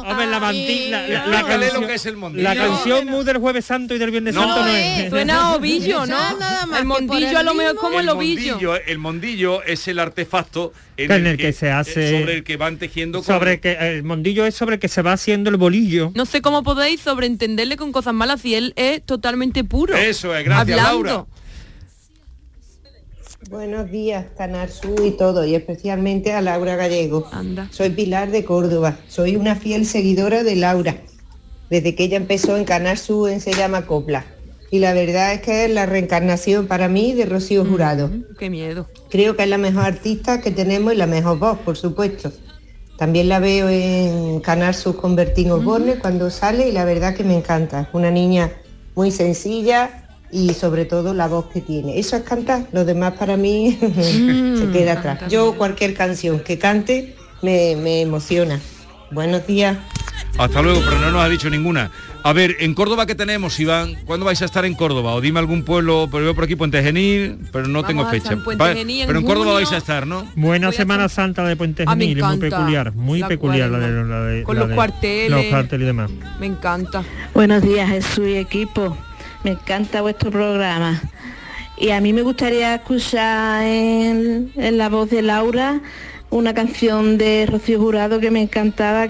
[0.06, 2.42] Hombre, la mantilla, la, la canción, lo que es el mondillo.
[2.44, 5.10] la canción mu del jueves santo y del viernes No, santo no eh, es.
[5.10, 6.30] Suena a ovillo, ¿no?
[6.30, 8.50] es nada más el mondillo el a lo mejor como el, el ovillo.
[8.52, 12.56] mondillo, el mondillo es el artefacto en, En el que se hace- sobre el que
[12.56, 16.12] van tejiendo con- sobre que el mondillo es sobre que se va haciendo el bolillo.
[16.14, 19.94] No sé cómo podéis sobreentenderle con cosas malas si él es totalmente puro.
[19.94, 21.04] Eso es, gracias, Hablando.
[21.04, 21.26] Laura.
[23.50, 27.28] Buenos días, Canal Sur y todo, y especialmente a Laura Gallego.
[27.32, 27.68] Anda.
[27.70, 30.96] Soy Pilar de Córdoba, soy una fiel seguidora de Laura,
[31.68, 34.24] desde que ella empezó en Canal Sur en Se llama Copla.
[34.70, 38.10] Y la verdad es que es la reencarnación para mí de Rocío Jurado.
[38.38, 38.86] Qué miedo.
[39.08, 42.32] Creo que es la mejor artista que tenemos y la mejor voz, por supuesto.
[42.98, 47.24] También la veo en Canal Sur con Bertín Osborne cuando sale y la verdad que
[47.24, 47.88] me encanta.
[47.92, 48.52] Una niña
[48.94, 51.98] muy sencilla y sobre todo la voz que tiene.
[51.98, 55.30] Eso es cantar, lo demás para mí se queda atrás.
[55.30, 58.60] Yo cualquier canción que cante me, me emociona.
[59.10, 59.78] Buenos días.
[60.36, 61.90] Hasta luego, pero no nos ha dicho ninguna.
[62.22, 63.96] A ver, en Córdoba qué tenemos, Iván.
[64.04, 65.14] ¿Cuándo vais a estar en Córdoba?
[65.14, 68.10] O dime algún pueblo, pero veo por aquí Puente Genil, pero no Vamos tengo a
[68.10, 68.32] fecha.
[68.34, 69.54] en Puente Va- Genil en pero en Córdoba junio.
[69.66, 70.26] vais a estar, ¿no?
[70.36, 73.78] Buena Semana hacer- Santa de Puente Ah, Genil, es muy peculiar, muy La peculiar la
[73.78, 75.30] de, la de- Con la los de- cuarteles.
[75.30, 76.10] los cuarteles y demás.
[76.38, 77.02] Me encanta.
[77.34, 78.96] Buenos días, Jesús y equipo.
[79.42, 81.00] Me encanta vuestro programa.
[81.78, 85.80] Y a mí me gustaría escuchar en, en la voz de Laura
[86.30, 89.08] una canción de Rocío Jurado que me encantaba,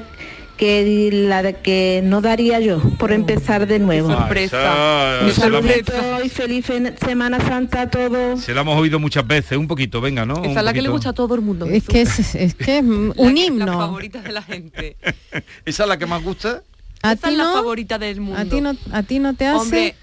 [0.59, 4.12] que la de que no daría yo por empezar de nuevo.
[4.12, 5.20] sorpresa.
[5.22, 5.92] Un la saludito
[6.24, 8.40] y feliz fe- Semana Santa a todos.
[8.42, 10.34] Se la hemos oído muchas veces, un poquito, venga, ¿no?
[10.34, 11.64] Esa Un es la que le gusta a todo el mundo.
[11.66, 13.66] Es que es, es que es un La himno.
[13.78, 14.96] favorita de la gente.
[15.64, 16.62] ¿Esa es la que más gusta?
[17.00, 17.52] ¿A Esa ti es la no?
[17.54, 18.40] favorita del mundo.
[18.40, 19.59] ¿A ti no, a ti no te hace?
[19.61, 19.94] Hombre,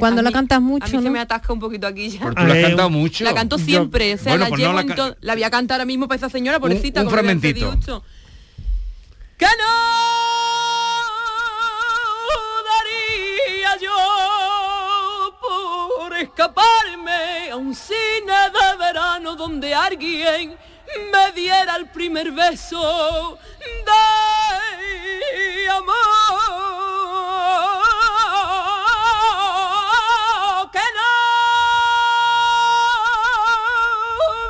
[0.00, 2.18] Cuando a la mí- cantas a mucho, mí se me atasca un poquito aquí ya.
[2.20, 3.22] Porque tú la has cantado mucho.
[3.22, 5.16] La canto Yo- siempre, o sea, Bueno, la pues llevo no la en ca- todo.
[5.20, 8.04] La voy a cantar ahora mismo para esa señora, pobrecita, un como a pedir fragmentito.
[9.38, 9.74] Que no
[12.70, 13.98] daría yo
[15.40, 20.56] por escaparme a un cine de verano donde alguien
[21.12, 23.38] me diera el primer beso
[23.86, 25.94] de amor.
[30.72, 31.10] Que no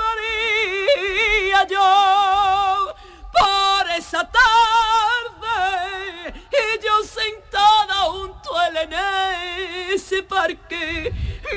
[0.05, 2.95] daría yo
[3.33, 4.72] por esa tarde
[7.53, 11.13] sentada junto a él en ese parque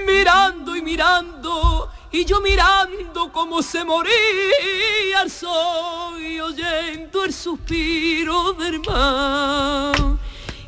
[0.05, 8.53] mirando y mirando y yo mirando cómo se moría el sol y oyendo el suspiro
[8.53, 9.95] del mar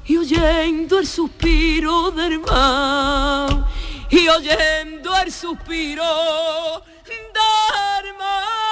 [0.05, 3.65] y oyendo el suspiro del mar
[4.09, 6.03] y oyendo el suspiro
[7.05, 8.66] del mar.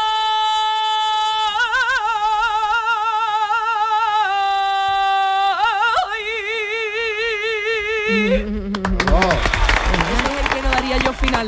[8.08, 8.72] Ese es el
[10.54, 11.48] que no daría yo final.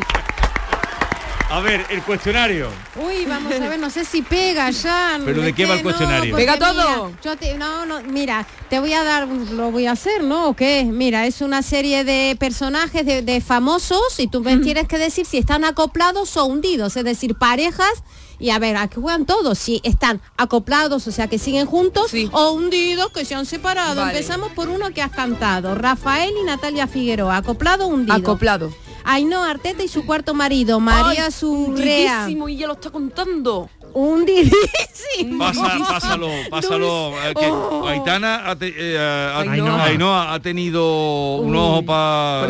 [1.49, 2.69] A ver, el cuestionario.
[2.97, 5.17] Uy, vamos a ver, no sé si pega ya.
[5.25, 6.35] ¿Pero de qué va el cuestionario?
[6.35, 7.05] ¿Pega todo?
[7.07, 10.47] mira, yo te- no, no, mira, te voy a dar, lo voy a hacer, ¿no?
[10.49, 10.83] ¿O qué?
[10.83, 15.25] Mira, es una serie de personajes, de, de famosos, y tú me tienes que decir
[15.25, 17.93] si están acoplados o hundidos, es decir, parejas.
[18.39, 22.51] Y a ver, aquí juegan todos, si están acoplados, o sea, que siguen juntos, o
[22.51, 24.01] hundidos, que se han separado.
[24.01, 24.11] Vale.
[24.11, 28.13] Empezamos por uno que has cantado, Rafael y Natalia Figueroa, acoplado o hundido.
[28.17, 28.71] Acoplado.
[29.09, 32.27] Ainhoa Arteta y su cuarto marido, María Surrea.
[32.29, 33.69] y ya lo está contando.
[33.93, 35.39] Hundidísimo.
[35.39, 37.13] Pasa, pásalo, pásalo.
[37.23, 37.87] eh, que Oh.
[37.87, 39.83] Aitana ha, te- eh, ha- Ainhoa.
[39.85, 42.47] Ainhoa ha tenido un ojo para...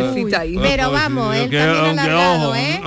[0.61, 2.81] Pero vamos, él también alargado, ¿eh?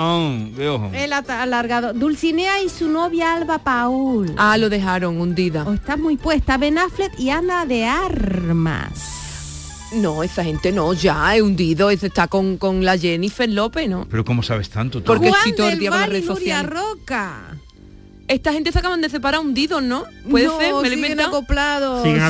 [0.56, 0.90] de ojo.
[0.92, 1.92] El ata- alargado.
[1.94, 4.34] Dulcinea y su novia Alba Paul.
[4.36, 5.64] Ah, lo dejaron hundida.
[5.66, 6.56] O está muy puesta.
[6.58, 9.19] Ben Affleck y Ana de Armas.
[9.93, 14.07] No, esa gente no, ya he hundido, ese está con, con la Jennifer López, ¿no?
[14.09, 15.01] Pero ¿cómo sabes tanto?
[15.01, 15.07] tú?
[15.07, 16.70] Porque Juan estoy todo el día con las redes Nuria sociales.
[16.70, 17.57] Roca.
[18.30, 20.04] Esta gente se acaban de separar hundidos, ¿no?
[20.30, 20.66] ¿Puede no, ser?
[20.68, 21.28] ¿Me lo he siguen inventado?
[21.30, 22.02] acoplados.
[22.04, 22.22] Siguen.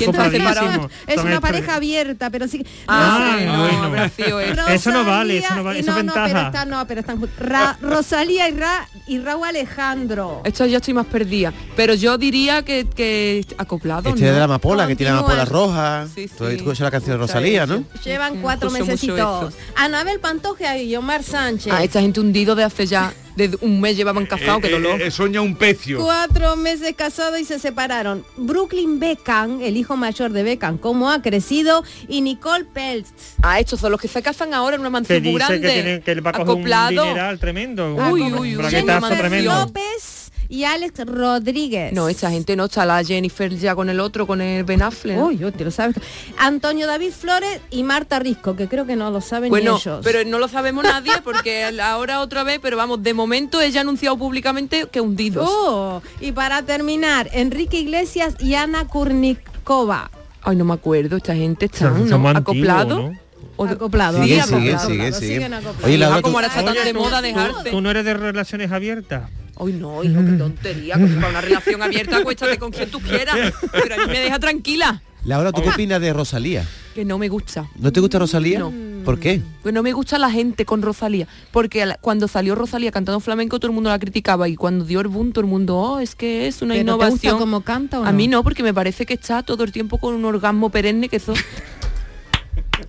[1.06, 2.64] Es una pareja abierta, pero sí.
[2.86, 3.82] Ah, Rosa- bueno.
[3.84, 4.66] habrá sido eso.
[4.68, 6.46] Eso no vale, eso no Rosalía vale, y- eso es no, no, pero ventaja.
[6.46, 10.40] está- no, pero están Ra- Rosalía y, Ra, y Raúl Alejandro.
[10.44, 11.52] Esto ya estoy más perdida.
[11.76, 14.32] Pero yo diría que, que acoplado, Este ¿no?
[14.32, 16.06] de la amapola, que tiene amapola roja.
[16.14, 16.54] Sí, Tú sí.
[16.54, 17.84] escuchas la canción de Rosalía, ¿no?
[18.04, 19.52] Llevan cuatro mesecitos.
[19.76, 21.72] Anabel Pantoja y Omar Sánchez.
[21.76, 24.72] Ah, esta gente hundido de hace ya, de un mes llevaban casados, Eh, qué eh,
[24.72, 25.02] dolor.
[25.02, 25.98] eh, sueña un pecio.
[25.98, 28.24] Cuatro meses casados y se separaron.
[28.36, 33.10] Brooklyn Beckham, el hijo mayor de Beckham, cómo ha crecido, y Nicole Peltz.
[33.42, 35.60] Ah, estos son los que se casan ahora en una Que mansión muy dice grande.
[35.68, 37.02] que, tiene, que le va a coger acoplado.
[37.02, 37.94] un dineral tremendo.
[38.10, 39.54] Uy, uy, uy, Jennifer tremendo.
[39.54, 40.19] López
[40.50, 41.92] y Alex Rodríguez.
[41.92, 45.16] No, esta gente no está la Jennifer ya con el otro, con el Ben Affleck.
[45.16, 45.26] ¿no?
[45.28, 45.96] Uy, yo te lo sabes.
[46.36, 50.00] Antonio David Flores y Marta Risco, que creo que no lo saben Bueno, ni ellos.
[50.02, 53.82] pero no lo sabemos nadie porque ahora otra vez, pero vamos, de momento ella ha
[53.82, 55.48] anunciado públicamente que hundidos.
[55.50, 60.10] Oh, y para terminar, Enrique Iglesias y Ana Kurnikova.
[60.42, 62.28] Ay, no me acuerdo, esta gente está Son- ¿no?
[62.30, 62.96] acoplado.
[62.96, 63.18] antiguos,
[63.56, 64.22] O de- Acoplado.
[64.22, 64.88] Sigue, sigue, acoplado.
[65.20, 65.74] sigue, acoplado.
[65.84, 67.70] Oye, Laura, como tú- ahora está tan Oye, de tú- moda dejarse.
[67.70, 69.28] Tú no eres de relaciones abiertas.
[69.58, 70.96] Ay, no, hijo, qué tontería.
[70.98, 73.36] pues, para una relación abierta, acuéstate con quien tú quieras.
[73.72, 75.02] Pero a mí me deja tranquila.
[75.24, 76.66] Laura, ¿tú qué opinas de Rosalía?
[76.94, 77.68] Que no me gusta.
[77.76, 78.58] ¿No te gusta Rosalía?
[78.60, 78.72] No.
[79.04, 79.42] ¿Por qué?
[79.62, 83.70] Pues no me gusta la gente con Rosalía, porque cuando salió Rosalía cantando flamenco todo
[83.70, 86.46] el mundo la criticaba y cuando dio el boom todo el mundo, oh, es que
[86.46, 87.32] es una ¿Pero te innovación.
[87.34, 89.98] gusta cómo canta o A mí no, porque me parece que está todo el tiempo
[89.98, 91.32] con un orgasmo perenne que eso...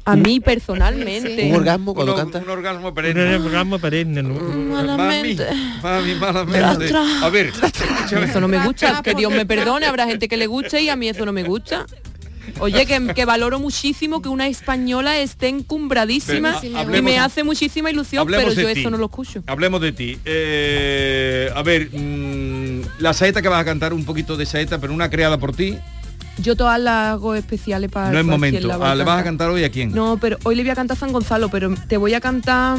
[0.06, 1.46] A mí personalmente.
[1.50, 2.40] ¿Un orgasmo cuando un, canta?
[2.40, 3.40] un orgasmo Un perenne.
[3.40, 4.24] programa perenne.
[4.24, 4.34] ¿no?
[4.36, 5.48] Malamente.
[5.84, 6.88] Mami, mami, malamente.
[6.88, 7.26] Tra, tra.
[7.26, 7.52] A ver.
[8.12, 10.96] Eso no me gusta, que Dios me perdone, habrá gente que le guste y a
[10.96, 11.86] mí eso no me gusta.
[12.60, 17.44] Oye, que, que valoro muchísimo que una española esté encumbradísima Pero, y hablemos- me hace
[17.44, 18.80] muchísima ilusión, pero de yo ti.
[18.82, 19.44] eso no lo escucho.
[19.48, 20.18] Hablemos de ti.
[20.26, 24.92] Eh, a ver, mm, la saeta que vas a cantar, un poquito de saeta, pero
[24.94, 25.78] una creada por ti.
[26.38, 28.66] Yo todas las hago especiales para No es momento.
[28.68, 29.50] la va Ah, ¿Le vas a cantar.
[29.50, 29.92] hoy a quién?
[29.92, 32.78] No, pero hoy le voy a cantar a San Gonzalo, pero te voy a cantar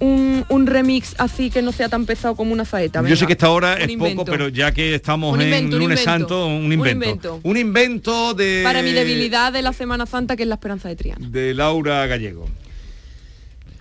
[0.00, 3.02] un, un remix así que no sea tan pesado como una saeta.
[3.06, 4.24] Yo sé que esta hora Un es invento.
[4.24, 6.10] poco, pero ya que estamos Un en invento, un lunes invento.
[6.28, 7.04] santo, un Un invento.
[7.06, 7.40] invento.
[7.42, 10.96] Un invento de Para mi debilidad de la Semana Santa, que es la esperanza de
[10.96, 11.28] Triana.
[11.28, 12.48] de Laura Gallego.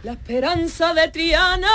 [0.03, 1.07] La esperanza de.
[1.07, 1.67] Triana.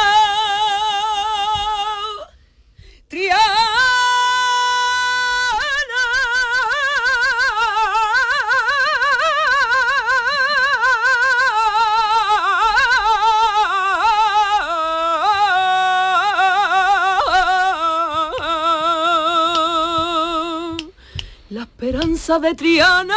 [22.37, 23.17] De Triana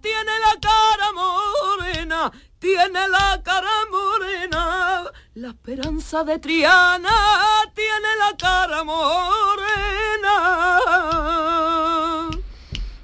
[0.00, 2.30] tiene la cara morena,
[2.60, 5.10] tiene la cara morena.
[5.34, 7.10] La esperanza de Triana
[7.74, 9.18] tiene la cara morena.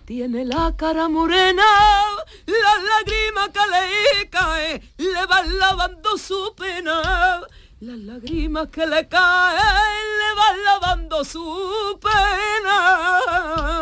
[0.05, 1.65] Tiene la cara morena,
[2.47, 7.41] las lágrimas que le caen le van lavando su pena.
[7.81, 13.82] Las lágrimas que le caen le van lavando su pena.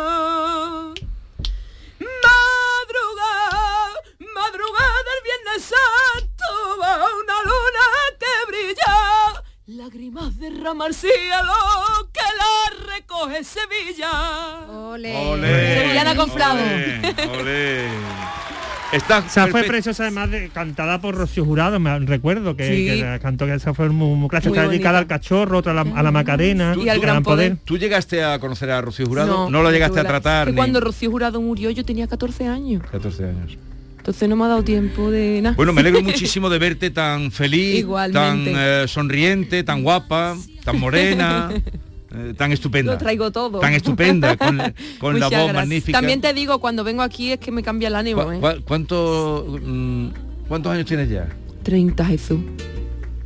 [10.71, 11.53] Derrama el cielo
[12.13, 14.09] que la recoge Sevilla.
[14.69, 15.13] Ole.
[15.81, 16.59] Sevillana con Flavo.
[17.41, 17.87] Ole.
[18.93, 22.85] Está O sea, fue preciosa además de, cantada por Rocío Jurado, me recuerdo que, Sí.
[23.01, 25.75] que cantó que esa fue muy, muy clásica, Muy está dedicada al cachorro, otra a
[25.75, 29.49] la, a la Macarena ¿Tú- tú- ¿Tú llegaste a conocer a Rocío Jurado?
[29.49, 30.45] No, lo llegaste a tratar.
[30.47, 32.81] que ni- cuando Rocío Jurado murió yo tenía 14 años.
[32.89, 33.57] 14 años.
[33.97, 35.55] Entonces no me ha dado tiempo de nada.
[35.55, 38.51] Bueno, me alegro muchísimo de verte tan feliz, Igualmente.
[38.51, 41.49] tan eh, sonriente, tan guapa, tan morena,
[42.15, 42.93] eh, tan estupenda.
[42.93, 43.59] Lo traigo todo.
[43.59, 44.57] Tan estupenda, con,
[44.99, 45.53] con la voz gracias.
[45.55, 45.97] magnífica.
[45.97, 48.61] También te digo, cuando vengo aquí es que me cambia el ánimo, ¿Cu- ¿eh?
[48.65, 50.07] cuánto, mm,
[50.47, 51.27] ¿Cuántos años tienes ya?
[51.63, 52.39] 30 Jesús.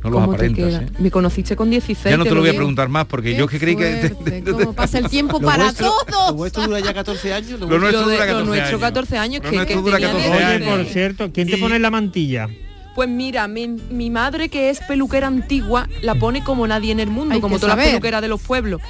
[0.04, 0.82] No los ¿Cómo te aparentas?
[0.82, 0.86] ¿eh?
[1.00, 2.12] Me conociste con 16.
[2.12, 4.14] Ya no te lo voy a preguntar más porque yo que creí que...
[4.52, 6.28] ¿Cómo pasa el tiempo para vuestro- todos?
[6.30, 7.58] Lo vuestro dura ya 14 años.
[7.58, 8.80] Lo nuestro Lo de- dura lo 14 nuestro años.
[8.82, 10.68] 14 años, Lo que- nuestro que dura tenía 14 Oye, años.
[10.76, 12.48] por cierto, ¿quién te pone la mantilla?
[12.96, 17.10] Pues mira, mi, mi madre que es peluquera antigua la pone como nadie en el
[17.10, 18.80] mundo, Hay como todas las peluqueras de los pueblos,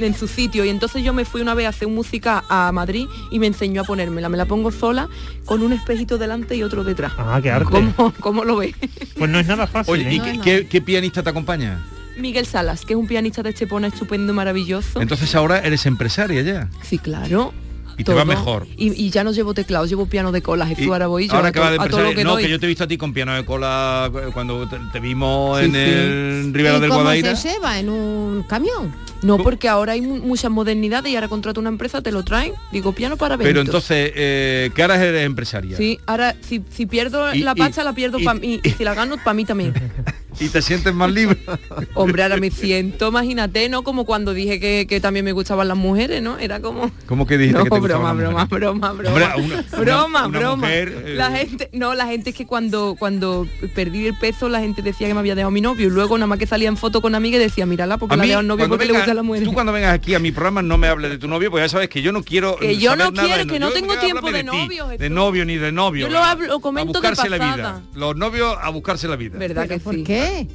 [0.00, 0.64] en su sitio.
[0.64, 3.46] Y entonces yo me fui una vez a hacer un música a Madrid y me
[3.46, 4.28] enseñó a ponérmela.
[4.28, 5.08] Me la pongo sola
[5.44, 7.12] con un espejito delante y otro detrás.
[7.16, 7.70] Ah, qué arte.
[7.70, 8.74] ¿Cómo, cómo lo ves?
[9.16, 9.94] Pues no es nada fácil.
[9.94, 10.22] Oye, ¿y ¿eh?
[10.22, 11.80] qué, qué- qué pianista te acompaña?
[12.18, 15.00] Miguel Salas, que es un pianista de Estepona estupendo, maravilloso.
[15.00, 16.68] Entonces ahora eres empresaria ya.
[16.82, 17.54] Sí, claro.
[18.02, 18.32] Y te va todo.
[18.34, 18.66] mejor.
[18.76, 21.34] Y, y ya no llevo teclados, llevo piano de cola, Jesús, Y ahora voy yo
[21.34, 22.42] ahora a, que va de to- a todo lo empresaria- que no, doy.
[22.44, 25.00] que yo te he visto a ti con piano de cola eh, cuando te, te
[25.00, 25.78] vimos Sí, en sí.
[25.78, 27.36] el Rivera ¿Y del cómo Guadaira.
[27.36, 27.78] se lleva?
[27.78, 28.92] ¿En un camión?
[29.22, 32.54] No, porque ahora hay mu- muchas modernidades y ahora contrato una empresa, te lo traen,
[32.72, 33.50] digo piano para eventos.
[33.52, 35.76] Pero entonces, eh, ¿qué ahora eres empresaria?
[35.76, 38.82] Sí, ahora si, si pierdo Y- la pacha la pierdo y- para mí y si
[38.84, 39.72] la gano para mí también.
[40.40, 41.38] ¿Y te sientes más libre?
[41.94, 43.82] Hombre, ahora me siento, imagínate, ¿no?
[43.84, 46.38] Como cuando dije que, que también me gustaban las mujeres, ¿no?
[46.38, 46.90] Era como...
[47.06, 48.50] ¿Cómo que dijiste No, que te broma, las broma, mujeres?
[48.60, 49.10] broma, broma.
[49.10, 50.56] Hombre, una- una- broma, una broma.
[50.66, 54.60] mujer, eh, La gente, no, la gente es que cuando cuando perdí el peso, la
[54.60, 56.76] gente decía que me había dejado mi novio y luego nada más que salía en
[56.76, 58.92] foto con amiga y decía, mírala, porque A la mí, dejado novio cuando porque le
[58.92, 59.44] venga- gusta la mujer.
[59.44, 61.68] Tú cuando vengas aquí a mi programa no me hables de tu novio, porque ya
[61.68, 64.30] sabes que yo no quiero Que yo no saber quiero, de que no tengo tiempo
[64.32, 66.06] de ti, novio, de novio ni de novio.
[66.08, 67.82] Yo lo a- hablo- lo comento a de buscarse la vida.
[67.94, 69.38] Los novios a buscarse la vida.
[69.38, 70.04] ¿Verdad que ¿Por sí?
[70.22, 70.46] Qué?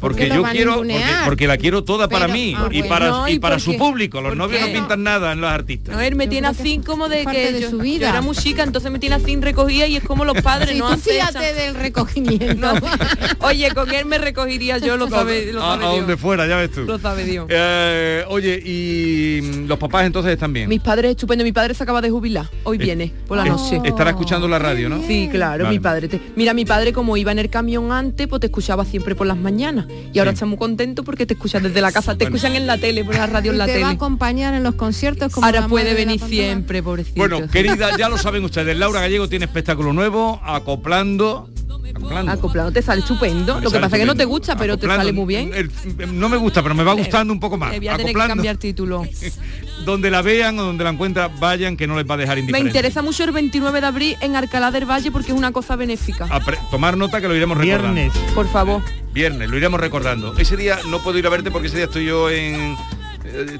[0.00, 0.82] Porque yo quiero,
[1.24, 2.88] porque, la quiero toda para mí ah, y bueno.
[2.88, 4.20] para, No, y ¿y para su público.
[4.20, 4.72] Los ¿Por novios qué?
[4.72, 5.94] no pintan nada en los artistas.
[5.94, 8.06] A ver, me tiene así como de que de yo, su vida.
[8.06, 10.78] yo era muy chica, entonces me tiene así recogida y es como los padres, Sí,
[10.78, 12.72] no fíjate del recogimiento.
[13.40, 16.00] Oye, con él me recogería yo, lo sabe, lo a, sabe a Dios.
[16.00, 16.82] donde fuera, ya ves tú.
[16.82, 17.46] Lo sabe Dios.
[17.48, 20.68] Eh, oye, y mm, los papás entonces están bien.
[20.68, 23.80] Mis padres estupendos, mi padre se acaba de jubilar, hoy viene, por la Eh, noche.
[23.84, 25.02] Estará escuchando la radio, ¿no?
[25.06, 25.76] Sí, claro, Vale.
[25.76, 26.08] mi padre.
[26.08, 29.26] te- mira, mi padre como iba en el camión antes, pues te escuchaba siempre por
[29.26, 29.83] las mañanas.
[30.12, 30.34] Y ahora Sí.
[30.34, 33.14] está muy contento porque te escuchan desde la casa, te escuchan en la tele, por
[33.14, 33.94] la radio en la te va a tele.
[33.96, 37.16] acompañar en los conciertos como Ahora puede venir siempre, pobrecito.
[37.16, 38.76] Bueno, querida, ya lo saben ustedes.
[38.76, 41.48] Laura Gallego tiene espectáculo nuevo, acoplando.
[41.94, 42.32] Acoplando.
[42.32, 43.56] Acoplado te sale estupendo.
[43.56, 45.02] Me Lo que pasa es que no te gusta, pero te Acoplando.
[45.02, 45.50] sale muy bien.
[45.54, 47.72] El- no me gusta, pero me va gustando un poco más.
[47.74, 48.34] Eh, voy a tener que Acoplando.
[48.34, 49.04] cambiar título.
[49.84, 52.40] Donde la vean o donde la encuentran, vayan, que no les va a dejar Me
[52.40, 52.68] indiferente.
[52.70, 56.28] interesa mucho el 29 de abril en Alcalá del Valle porque es una cosa benéfica.
[56.70, 57.92] Tomar nota que lo iremos recordando.
[57.92, 58.12] Viernes.
[58.34, 58.82] Por favor.
[59.12, 60.36] Viernes, lo iremos recordando.
[60.38, 62.76] Ese día no puedo ir a verte porque ese día estoy yo en,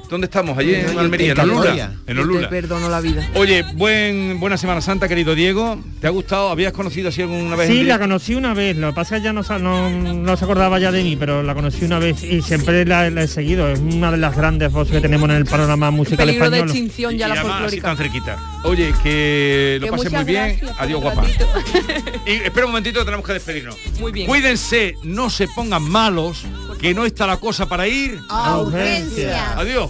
[0.09, 0.57] ¿Dónde estamos?
[0.57, 1.39] Allí en Almería, en.
[1.39, 1.93] Olula.
[2.07, 2.49] En Olula.
[2.49, 3.27] perdono la vida.
[3.35, 5.79] Oye, buen, buena Semana Santa, querido Diego.
[5.99, 6.49] ¿Te ha gustado?
[6.49, 7.67] ¿Habías conocido así alguna vez?
[7.67, 10.43] Sí, la conocí una vez, lo que pasa es que ya no, no, no se
[10.45, 13.67] acordaba ya de mí, pero la conocí una vez y siempre la, la he seguido.
[13.69, 16.69] Es una de las grandes voces que tenemos en el panorama musical Peligro de español.
[16.77, 18.37] extinción ya Y la así tan cerquita.
[18.63, 20.59] Oye, que lo Que pases muy bien.
[20.77, 21.21] Adiós, guapa.
[21.21, 21.47] ratito.
[22.25, 23.75] Y espera un momentito que tenemos que despedirnos.
[23.99, 24.25] Muy bien.
[24.27, 26.43] Cuídense, no se pongan malos,
[26.79, 28.19] que no está la cosa para ir.
[28.29, 29.57] A urgencia.
[29.57, 29.89] Adiós.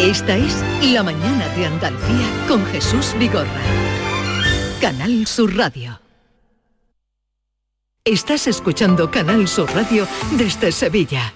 [0.00, 0.62] Esta es
[0.92, 3.62] La mañana de Andalucía con Jesús Vigorra.
[4.80, 6.00] Canal Sur Radio.
[8.04, 11.32] Estás escuchando Canal Sur Radio desde Sevilla.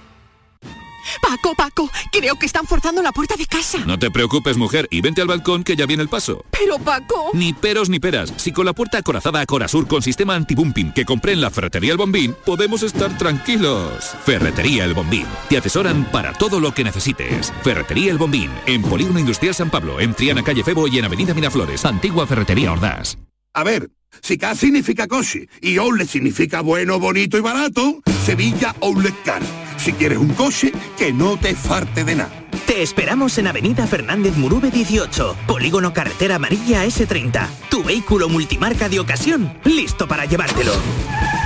[1.21, 3.79] Paco, Paco, creo que están forzando la puerta de casa.
[3.87, 6.45] No te preocupes, mujer, y vente al balcón que ya viene el paso.
[6.51, 7.31] Pero Paco...
[7.33, 8.33] Ni peros ni peras.
[8.37, 11.93] Si con la puerta acorazada a Corasur con sistema anti-bumping que compré en la Ferretería
[11.93, 14.14] El Bombín, podemos estar tranquilos.
[14.25, 15.27] Ferretería El Bombín.
[15.49, 17.53] Te asesoran para todo lo que necesites.
[17.62, 18.51] Ferretería El Bombín.
[18.67, 21.85] En Polígono Industrial San Pablo, en Triana Calle Febo y en Avenida Miraflores.
[21.85, 23.17] Antigua Ferretería Ordaz.
[23.55, 23.91] A ver,
[24.23, 29.66] si K significa coche y Outlet significa bueno, bonito y barato, Sevilla Outlet Car.
[29.77, 32.31] Si quieres un coche, que no te farte de nada.
[32.66, 37.47] Te esperamos en Avenida Fernández Murube 18, Polígono Carretera Amarilla S30.
[37.70, 40.72] Tu vehículo multimarca de ocasión, listo para llevártelo.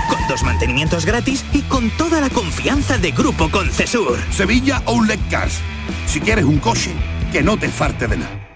[0.08, 4.18] Con dos mantenimientos gratis y con toda la confianza de Grupo Concesur.
[4.30, 5.60] Sevilla Outlet Cars.
[6.06, 6.90] Si quieres un coche,
[7.32, 8.49] que no te farte de nada.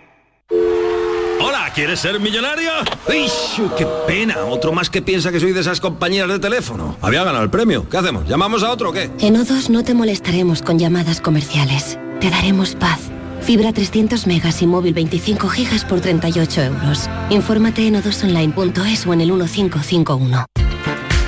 [1.74, 2.70] ¿Quieres ser millonario?
[3.08, 3.60] ¡Ish!
[3.76, 4.44] ¡Qué pena!
[4.46, 6.96] Otro más que piensa que soy de esas compañías de teléfono.
[7.02, 7.88] Había ganado el premio.
[7.88, 8.26] ¿Qué hacemos?
[8.28, 9.10] ¿Llamamos a otro o qué?
[9.18, 11.98] En O2 no te molestaremos con llamadas comerciales.
[12.20, 13.00] Te daremos paz.
[13.42, 17.10] Fibra 300 megas y móvil 25 gigas por 38 euros.
[17.28, 20.46] Infórmate en o2online.es o en el 1551.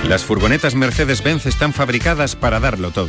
[0.09, 3.09] Las furgonetas Mercedes-Benz están fabricadas para darlo todo.